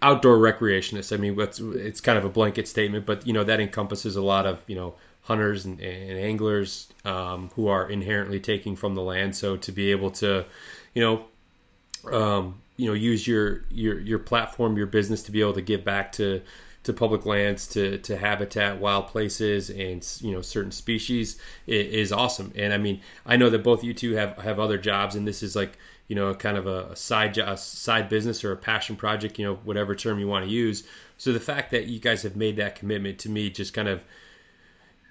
[0.03, 1.13] outdoor recreationists.
[1.13, 4.23] I mean, it's, it's kind of a blanket statement, but you know that encompasses a
[4.23, 9.03] lot of you know hunters and, and anglers um, who are inherently taking from the
[9.03, 9.37] land.
[9.37, 10.47] So to be able to,
[10.95, 15.55] you know, um, you know use your your your platform, your business to be able
[15.55, 16.43] to give back to
[16.85, 22.53] to public lands, to to habitat, wild places, and you know certain species is, awesome.
[22.57, 25.43] And I mean, I know that both you two have have other jobs, and this
[25.43, 25.79] is like
[26.09, 29.45] you know kind of a, a side a side business or a passion project, you
[29.45, 30.85] know whatever term you want to use.
[31.19, 34.03] So the fact that you guys have made that commitment to me just kind of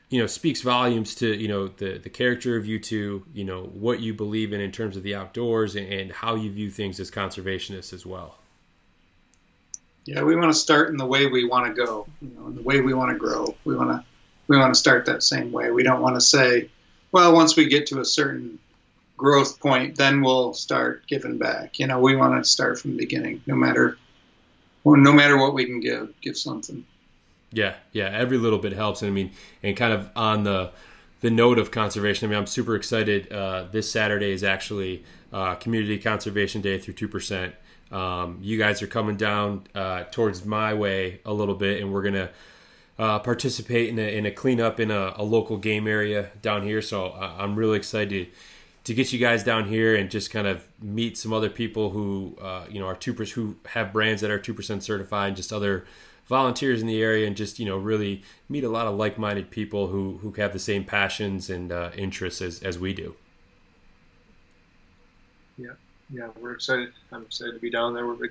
[0.09, 3.63] you know speaks volumes to you know the the character of you two you know
[3.63, 6.99] what you believe in in terms of the outdoors and, and how you view things
[6.99, 8.35] as conservationists as well.
[10.05, 12.55] Yeah we want to start in the way we want to go you know in
[12.55, 13.55] the way we want to grow.
[13.65, 14.03] We want to
[14.47, 15.69] we want to start that same way.
[15.69, 16.69] We don't want to say
[17.11, 18.57] well once we get to a certain
[19.17, 22.97] growth point then we'll start giving back you know we want to start from the
[22.97, 23.97] beginning no matter
[24.85, 26.85] no matter what we can give give something
[27.51, 29.01] yeah, yeah, every little bit helps.
[29.01, 29.31] And I mean,
[29.63, 30.71] and kind of on the
[31.21, 33.31] the note of conservation, I mean, I'm super excited.
[33.31, 35.03] Uh, this Saturday is actually
[35.33, 37.55] uh, Community Conservation Day through two percent.
[37.91, 42.03] Um, you guys are coming down uh, towards my way a little bit, and we're
[42.03, 42.29] gonna
[42.99, 46.81] uh, participate in a, in a cleanup in a, a, local game area down here.
[46.81, 48.27] So uh, I'm really excited
[48.87, 52.37] to get you guys down here and just kind of meet some other people who
[52.41, 55.35] uh, you know are two percent who have brands that are two percent certified, and
[55.35, 55.85] just other
[56.27, 59.87] volunteers in the area and just you know really meet a lot of like-minded people
[59.87, 63.13] who who have the same passions and uh, interests as, as we do.
[65.57, 65.71] Yeah.
[66.09, 66.93] Yeah we're excited.
[67.11, 68.07] I'm excited to be down there.
[68.07, 68.27] We're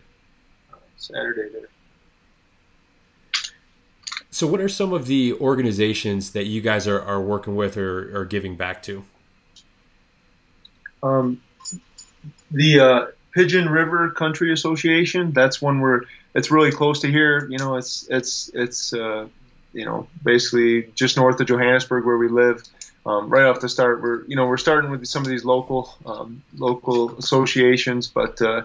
[0.73, 1.69] uh, saturday there.
[4.31, 8.19] So what are some of the organizations that you guys are, are working with or,
[8.19, 9.05] or giving back to
[11.07, 11.43] um,
[12.51, 16.05] the uh, pigeon river country association that's one where
[16.37, 17.49] it's really close to here.
[17.51, 19.27] You know, it's it's it's uh,
[19.73, 22.63] you know basically just north of Johannesburg where we live.
[23.07, 25.95] Um, right off the start, we're you know we're starting with some of these local
[26.05, 28.63] um, local associations, but uh,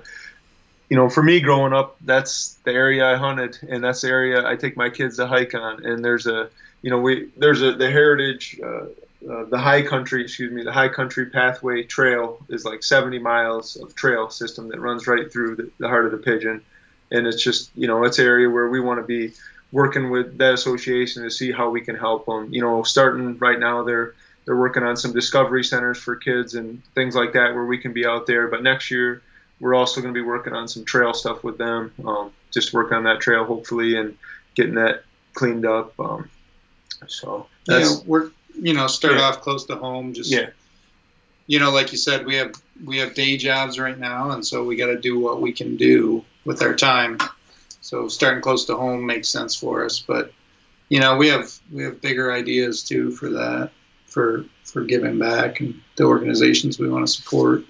[0.90, 4.46] you know for me growing up, that's the area I hunted, and that's the area
[4.46, 5.86] I take my kids to hike on.
[5.86, 6.50] And there's a
[6.82, 8.60] you know we there's a the heritage.
[8.62, 8.88] Uh,
[9.30, 13.76] uh, the high country, excuse me, the high country pathway trail is like 70 miles
[13.76, 16.64] of trail system that runs right through the, the heart of the pigeon
[17.12, 19.34] and it's just you know it's an area where we want to be
[19.72, 22.54] working with that association to see how we can help them.
[22.54, 24.16] You know, starting right now they're
[24.46, 27.94] they're working on some discovery centers for kids and things like that where we can
[27.94, 28.48] be out there.
[28.48, 29.22] But next year
[29.60, 31.94] we're also going to be working on some trail stuff with them.
[32.04, 34.18] Um, just work on that trail hopefully and
[34.56, 35.04] getting that
[35.34, 35.98] cleaned up.
[36.00, 36.30] Um,
[37.08, 39.22] so that's yeah, we're you know start yeah.
[39.22, 40.14] off close to home.
[40.14, 40.50] Just yeah.
[41.48, 44.64] you know, like you said, we have we have day jobs right now, and so
[44.64, 47.18] we got to do what we can do with our time.
[47.82, 50.34] So starting close to home makes sense for us, but
[50.92, 53.72] you know, we have we have bigger ideas too for that,
[54.08, 57.64] for for giving back and the organizations we want to support.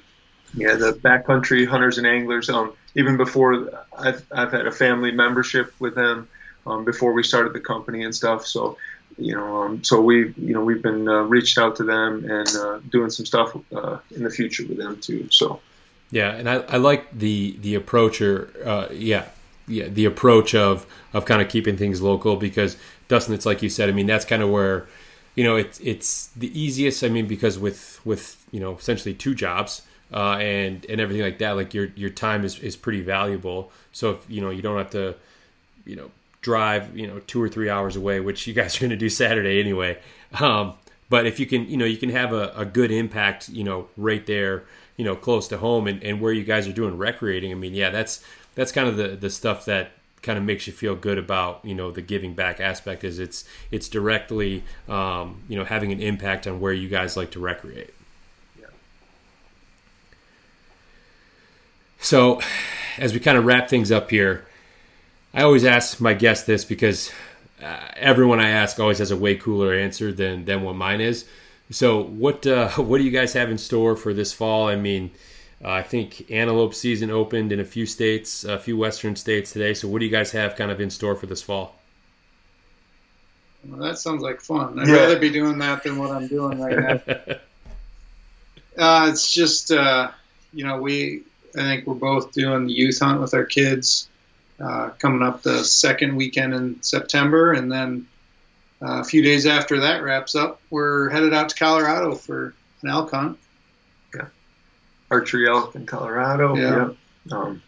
[0.56, 2.50] Yeah, the backcountry hunters and anglers.
[2.50, 6.28] Um, even before I've I've had a family membership with them
[6.66, 8.48] um, before we started the company and stuff.
[8.48, 8.78] So
[9.22, 12.48] you know, um, so we, you know, we've been uh, reached out to them and
[12.56, 15.28] uh, doing some stuff uh, in the future with them too.
[15.30, 15.62] So,
[16.10, 19.26] yeah, and I, I like the the approach or uh, yeah,
[19.68, 23.70] yeah, the approach of of kind of keeping things local because Dustin, it's like you
[23.70, 23.90] said.
[23.90, 24.88] I mean, that's kind of where
[25.36, 27.04] you know it's it's the easiest.
[27.04, 29.84] I mean, because with with you know essentially two jobs.
[30.14, 33.72] Uh, and and everything like that, like your your time is, is pretty valuable.
[33.94, 35.16] So if you know you don't have to,
[35.86, 36.12] you know,
[36.42, 39.10] drive, you know, two or three hours away, which you guys are going to do
[39.10, 39.98] Saturday anyway.
[40.40, 40.74] Um,
[41.10, 43.90] but if you can, you know, you can have a, a, good impact, you know,
[43.98, 44.64] right there,
[44.96, 47.52] you know, close to home and, and where you guys are doing recreating.
[47.52, 48.24] I mean, yeah, that's
[48.56, 51.74] that's kind of the the stuff that kind of makes you feel good about you
[51.74, 56.48] know the giving back aspect is it's it's directly um, you know having an impact
[56.48, 57.94] on where you guys like to recreate.
[58.60, 58.68] Yeah.
[62.00, 62.40] So,
[62.98, 64.46] as we kind of wrap things up here,
[65.34, 67.12] I always ask my guests this because
[67.62, 71.26] uh, everyone I ask always has a way cooler answer than than what mine is.
[71.70, 74.68] So, what uh, what do you guys have in store for this fall?
[74.68, 75.12] I mean,
[75.64, 79.74] uh, I think antelope season opened in a few states, a few western states today.
[79.74, 81.76] So, what do you guys have kind of in store for this fall?
[83.66, 84.80] Well, that sounds like fun.
[84.80, 84.96] I'd yeah.
[84.96, 87.36] rather be doing that than what I'm doing right now.
[88.78, 90.10] uh, it's just, uh,
[90.52, 91.22] you know, we
[91.56, 94.10] I think we're both doing the youth hunt with our kids
[94.62, 98.08] uh, coming up the second weekend in September, and then
[98.82, 102.90] uh, a few days after that wraps up, we're headed out to Colorado for an
[102.90, 103.40] elk hunt.
[104.16, 104.28] Yeah,
[105.10, 106.56] archery elk in Colorado.
[106.56, 106.90] Yeah.
[107.26, 107.38] yeah.
[107.38, 107.62] Um,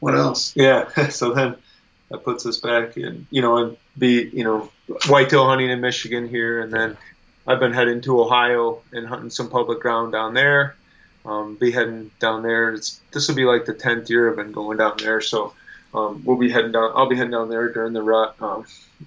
[0.00, 0.54] what else?
[0.54, 1.08] Yeah.
[1.08, 1.56] so then
[2.10, 4.70] that puts us back in, you know, and be, you know,
[5.08, 6.96] whitetail hunting in Michigan here, and then
[7.46, 10.76] I've been heading to Ohio and hunting some public ground down there
[11.24, 12.74] um, be heading down there.
[12.74, 15.54] It's, this will be like the tenth year I've been going down there, so
[15.94, 16.92] um, we'll be heading down.
[16.94, 18.66] I'll be heading down there during the rut, um,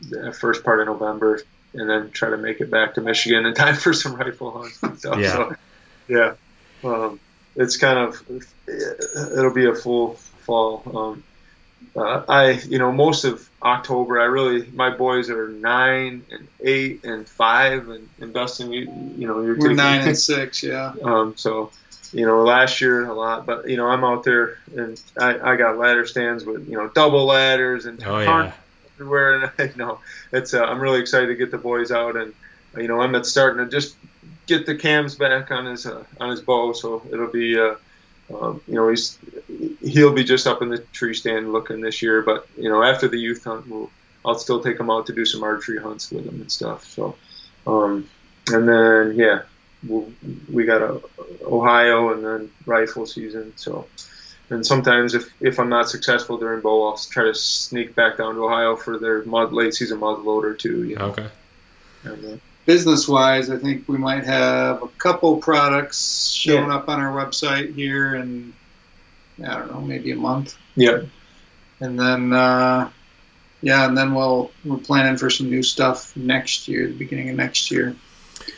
[0.09, 1.41] the first part of November,
[1.73, 4.81] and then try to make it back to Michigan in time for some rifle hunts
[4.81, 5.19] and stuff.
[5.19, 5.55] Yeah, so,
[6.07, 6.33] yeah.
[6.83, 7.19] Um,
[7.55, 8.23] it's kind of
[8.67, 10.83] it'll be a full fall.
[10.85, 11.23] Um,
[11.95, 17.03] uh, I, you know, most of October, I really, my boys are nine and eight
[17.03, 18.81] and five, and, and Dustin, you,
[19.17, 20.93] you know, you're We're taking, nine and six, yeah.
[21.01, 21.71] Um, so
[22.13, 25.55] you know, last year a lot, but you know, I'm out there and I, I
[25.55, 28.53] got ladder stands with you know double ladders and oh, yeah.
[28.95, 29.99] everywhere, and I, you know,
[30.31, 32.33] it's uh, I'm really excited to get the boys out and
[32.75, 33.95] you know, Emmett's starting to just
[34.45, 37.59] get the cams back on his uh, on his bow, so it'll be.
[37.59, 37.75] Uh,
[38.41, 39.17] um, you know, he's
[39.81, 43.07] he'll be just up in the tree stand looking this year, but you know, after
[43.07, 43.89] the youth hunt, we'll
[44.25, 46.83] I'll still take him out to do some archery hunts with him and stuff.
[46.83, 47.15] So,
[47.65, 48.09] um,
[48.47, 49.43] and then yeah,
[50.51, 51.01] we got a
[51.43, 53.53] Ohio and then rifle season.
[53.55, 53.87] So,
[54.49, 58.35] and sometimes if, if I'm not successful during bow, I'll try to sneak back down
[58.35, 60.83] to Ohio for their mud, late season muzzle loader too.
[60.83, 61.05] You know?
[61.05, 61.27] Okay.
[62.03, 66.75] And, uh, Business wise, I think we might have a couple products showing yeah.
[66.75, 68.53] up on our website here in
[69.41, 70.57] I don't know maybe a month.
[70.75, 71.03] Yeah.
[71.79, 72.89] And then uh,
[73.61, 77.37] yeah, and then we'll we're planning for some new stuff next year, the beginning of
[77.37, 77.95] next year.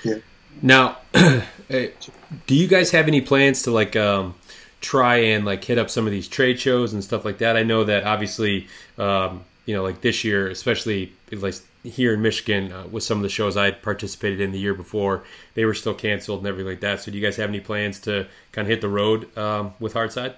[0.03, 0.17] Yeah.
[0.61, 4.35] Now, do you guys have any plans to like um,
[4.81, 7.55] try and like hit up some of these trade shows and stuff like that?
[7.55, 12.71] I know that obviously, um, you know, like this year, especially like here in Michigan,
[12.71, 15.23] uh, with some of the shows I participated in the year before,
[15.53, 17.01] they were still canceled and everything like that.
[17.01, 19.93] So, do you guys have any plans to kind of hit the road um, with
[19.93, 20.33] Hardside?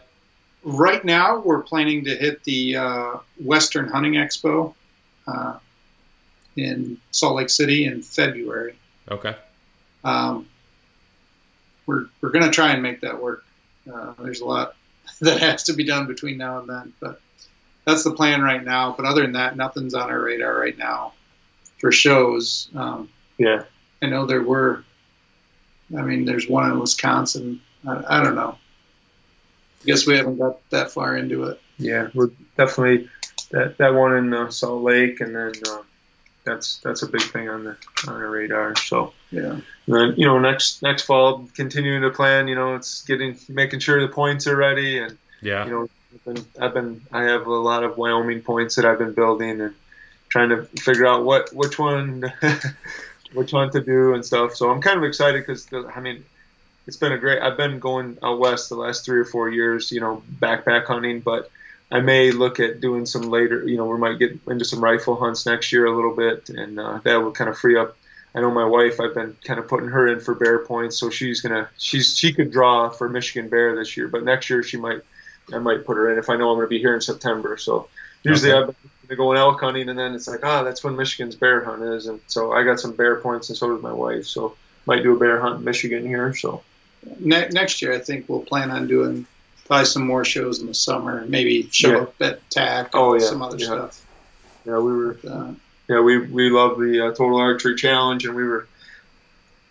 [0.63, 4.75] Right now, we're planning to hit the uh, Western Hunting Expo
[5.25, 5.57] uh,
[6.55, 8.75] in Salt Lake City in February.
[9.09, 9.35] Okay
[10.03, 10.47] um,
[11.85, 13.43] we're we're going to try and make that work.
[13.91, 14.75] Uh, there's a lot
[15.21, 17.21] that has to be done between now and then, but
[17.85, 18.93] that's the plan right now.
[18.95, 21.13] But other than that, nothing's on our radar right now
[21.79, 22.69] for shows.
[22.75, 23.63] Um, yeah,
[24.01, 24.83] I know there were.
[25.97, 27.61] I mean, there's one in Wisconsin.
[27.85, 28.57] I, I don't know.
[29.81, 31.59] I guess we haven't got that far into it.
[31.77, 33.09] Yeah, we're definitely
[33.49, 35.81] that that one in uh, Salt Lake, and then uh,
[36.43, 37.77] that's that's a big thing on the
[38.07, 38.75] on our radar.
[38.75, 42.47] So yeah, and then you know next next fall, continuing to plan.
[42.47, 46.25] You know, it's getting making sure the points are ready, and yeah, you know, I've
[46.25, 49.75] been, I've been I have a lot of Wyoming points that I've been building and
[50.29, 52.31] trying to figure out what which one
[53.33, 54.55] which one to do and stuff.
[54.55, 56.23] So I'm kind of excited because I mean
[56.87, 57.41] it's been a great.
[57.41, 61.19] I've been going out west the last three or four years, you know, backpack hunting,
[61.19, 61.51] but
[61.91, 63.67] I may look at doing some later.
[63.67, 66.79] You know, we might get into some rifle hunts next year a little bit, and
[66.79, 67.97] uh, that will kind of free up.
[68.33, 69.01] I know my wife.
[69.01, 71.69] I've been kind of putting her in for bear points, so she's gonna.
[71.77, 75.01] She's she could draw for Michigan bear this year, but next year she might.
[75.53, 77.57] I might put her in if I know I'm gonna be here in September.
[77.57, 77.89] So
[78.23, 78.71] usually okay.
[78.71, 81.65] I've been going elk hunting, and then it's like, ah, oh, that's when Michigan's bear
[81.65, 84.27] hunt is, and so I got some bear points, and so does my wife.
[84.27, 86.33] So might do a bear hunt in Michigan here.
[86.33, 86.63] So
[87.19, 89.27] ne- next year, I think we'll plan on doing
[89.71, 91.19] probably some more shows in the summer.
[91.19, 91.97] And maybe show yeah.
[91.99, 92.89] up at TAC.
[92.93, 93.65] Oh yeah, some other yeah.
[93.65, 94.05] stuff.
[94.65, 95.17] Yeah, we were.
[95.25, 95.53] Uh,
[95.87, 98.67] yeah, we we love the uh, Total Archery Challenge, and we were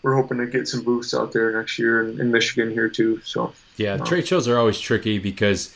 [0.03, 3.21] we're hoping to get some booths out there next year in, in Michigan here too.
[3.25, 5.75] So yeah, uh, trade shows are always tricky because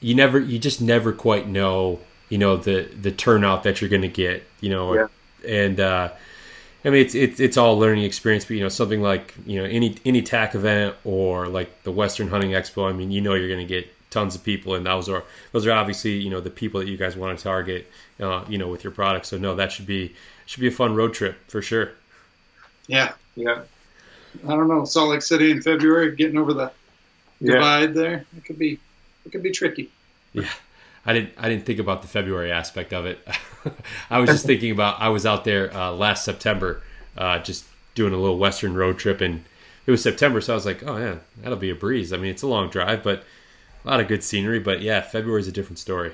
[0.00, 2.00] you never you just never quite know
[2.30, 4.44] you know the the turnout that you're going to get.
[4.62, 5.06] You know, yeah.
[5.46, 6.12] and uh,
[6.84, 9.68] I mean, it's it's it's all learning experience, but you know, something like you know
[9.68, 12.88] any any TAC event or like the Western Hunting Expo.
[12.88, 15.66] I mean, you know, you're going to get tons of people, and those are those
[15.66, 18.68] are obviously you know the people that you guys want to target, uh, you know,
[18.68, 19.26] with your product.
[19.26, 20.14] So no, that should be
[20.46, 21.92] should be a fun road trip for sure.
[22.88, 23.62] Yeah, yeah.
[24.44, 26.72] I don't know Salt Lake City in February, getting over the
[27.40, 27.54] yeah.
[27.54, 28.24] divide there.
[28.36, 28.80] It could be
[29.24, 29.90] it could be tricky.
[30.32, 30.48] Yeah.
[31.04, 33.26] I didn't I didn't think about the February aspect of it.
[34.10, 36.82] I was just thinking about I was out there uh, last September,
[37.16, 39.44] uh, just doing a little Western road trip, and
[39.86, 42.12] it was September, so I was like, oh yeah, that'll be a breeze.
[42.12, 43.24] I mean, it's a long drive, but
[43.84, 44.60] a lot of good scenery.
[44.60, 46.12] But yeah, February is a different story.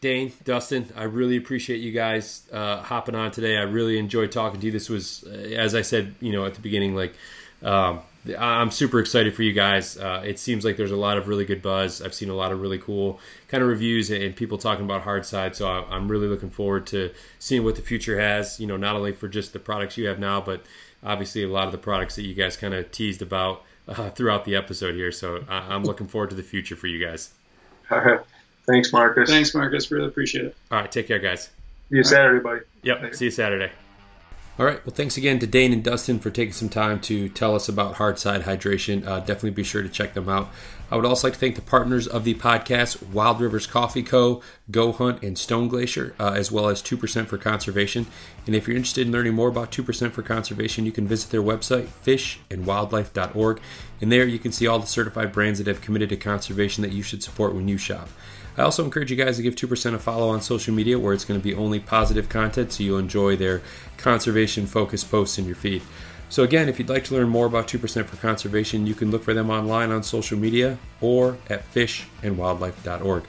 [0.00, 3.56] Dane, Dustin, I really appreciate you guys uh, hopping on today.
[3.56, 4.72] I really enjoyed talking to you.
[4.72, 7.14] This was, uh, as I said, you know, at the beginning, like
[7.62, 8.00] um,
[8.38, 9.96] I'm super excited for you guys.
[9.96, 12.02] Uh, it seems like there's a lot of really good buzz.
[12.02, 15.54] I've seen a lot of really cool kind of reviews and people talking about Hardside.
[15.54, 18.58] So I'm really looking forward to seeing what the future has.
[18.58, 20.64] You know, not only for just the products you have now, but
[21.02, 24.44] obviously a lot of the products that you guys kind of teased about uh, throughout
[24.44, 25.12] the episode here.
[25.12, 27.32] So I'm looking forward to the future for you guys.
[27.90, 28.20] All right.
[28.66, 29.30] Thanks, Marcus.
[29.30, 29.90] Thanks, Marcus.
[29.90, 30.56] Really appreciate it.
[30.72, 30.90] All right.
[30.90, 31.50] Take care, guys.
[31.88, 32.60] See you Saturday, buddy.
[32.82, 33.14] Yep.
[33.14, 33.70] See you Saturday.
[34.58, 34.84] All right.
[34.86, 37.96] Well, thanks again to Dane and Dustin for taking some time to tell us about
[37.96, 39.06] Hardside Hydration.
[39.06, 40.48] Uh, definitely be sure to check them out.
[40.90, 44.40] I would also like to thank the partners of the podcast, Wild Rivers Coffee Co.,
[44.70, 48.06] Go Hunt, and Stone Glacier, uh, as well as 2% for Conservation.
[48.46, 51.42] And if you're interested in learning more about 2% for Conservation, you can visit their
[51.42, 53.60] website, fishandwildlife.org.
[54.00, 56.92] And there you can see all the certified brands that have committed to conservation that
[56.92, 58.08] you should support when you shop.
[58.56, 61.24] I also encourage you guys to give 2% a follow on social media where it's
[61.24, 63.62] going to be only positive content so you'll enjoy their
[63.96, 65.82] conservation focused posts in your feed.
[66.28, 69.22] So, again, if you'd like to learn more about 2% for conservation, you can look
[69.22, 73.24] for them online on social media or at fishandwildlife.org.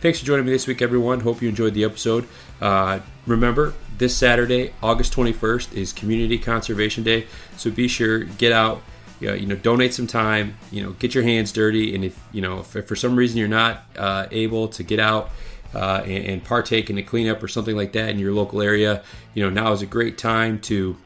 [0.00, 1.20] Thanks for joining me this week, everyone.
[1.20, 2.26] Hope you enjoyed the episode.
[2.60, 7.26] Uh, remember, this Saturday, August 21st, is Community Conservation Day.
[7.56, 8.82] So be sure, get out,
[9.20, 11.94] you know, donate some time, you know, get your hands dirty.
[11.94, 14.98] And if, you know, if, if for some reason you're not uh, able to get
[14.98, 15.30] out,
[15.74, 19.04] uh, and, and, partake in a cleanup or something like that in your local area,
[19.34, 20.96] you know, now is a great time to,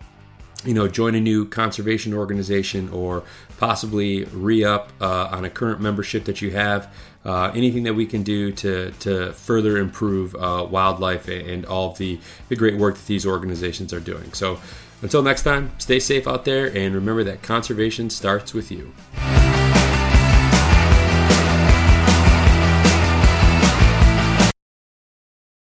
[0.65, 3.25] you know, join a new conservation organization or
[3.59, 6.93] possibly re up uh, on a current membership that you have.
[7.25, 11.99] Uh, anything that we can do to, to further improve uh, wildlife and all of
[11.99, 14.31] the, the great work that these organizations are doing.
[14.33, 14.61] So,
[15.05, 18.95] until next time, stay safe out there and remember that conservation starts with you.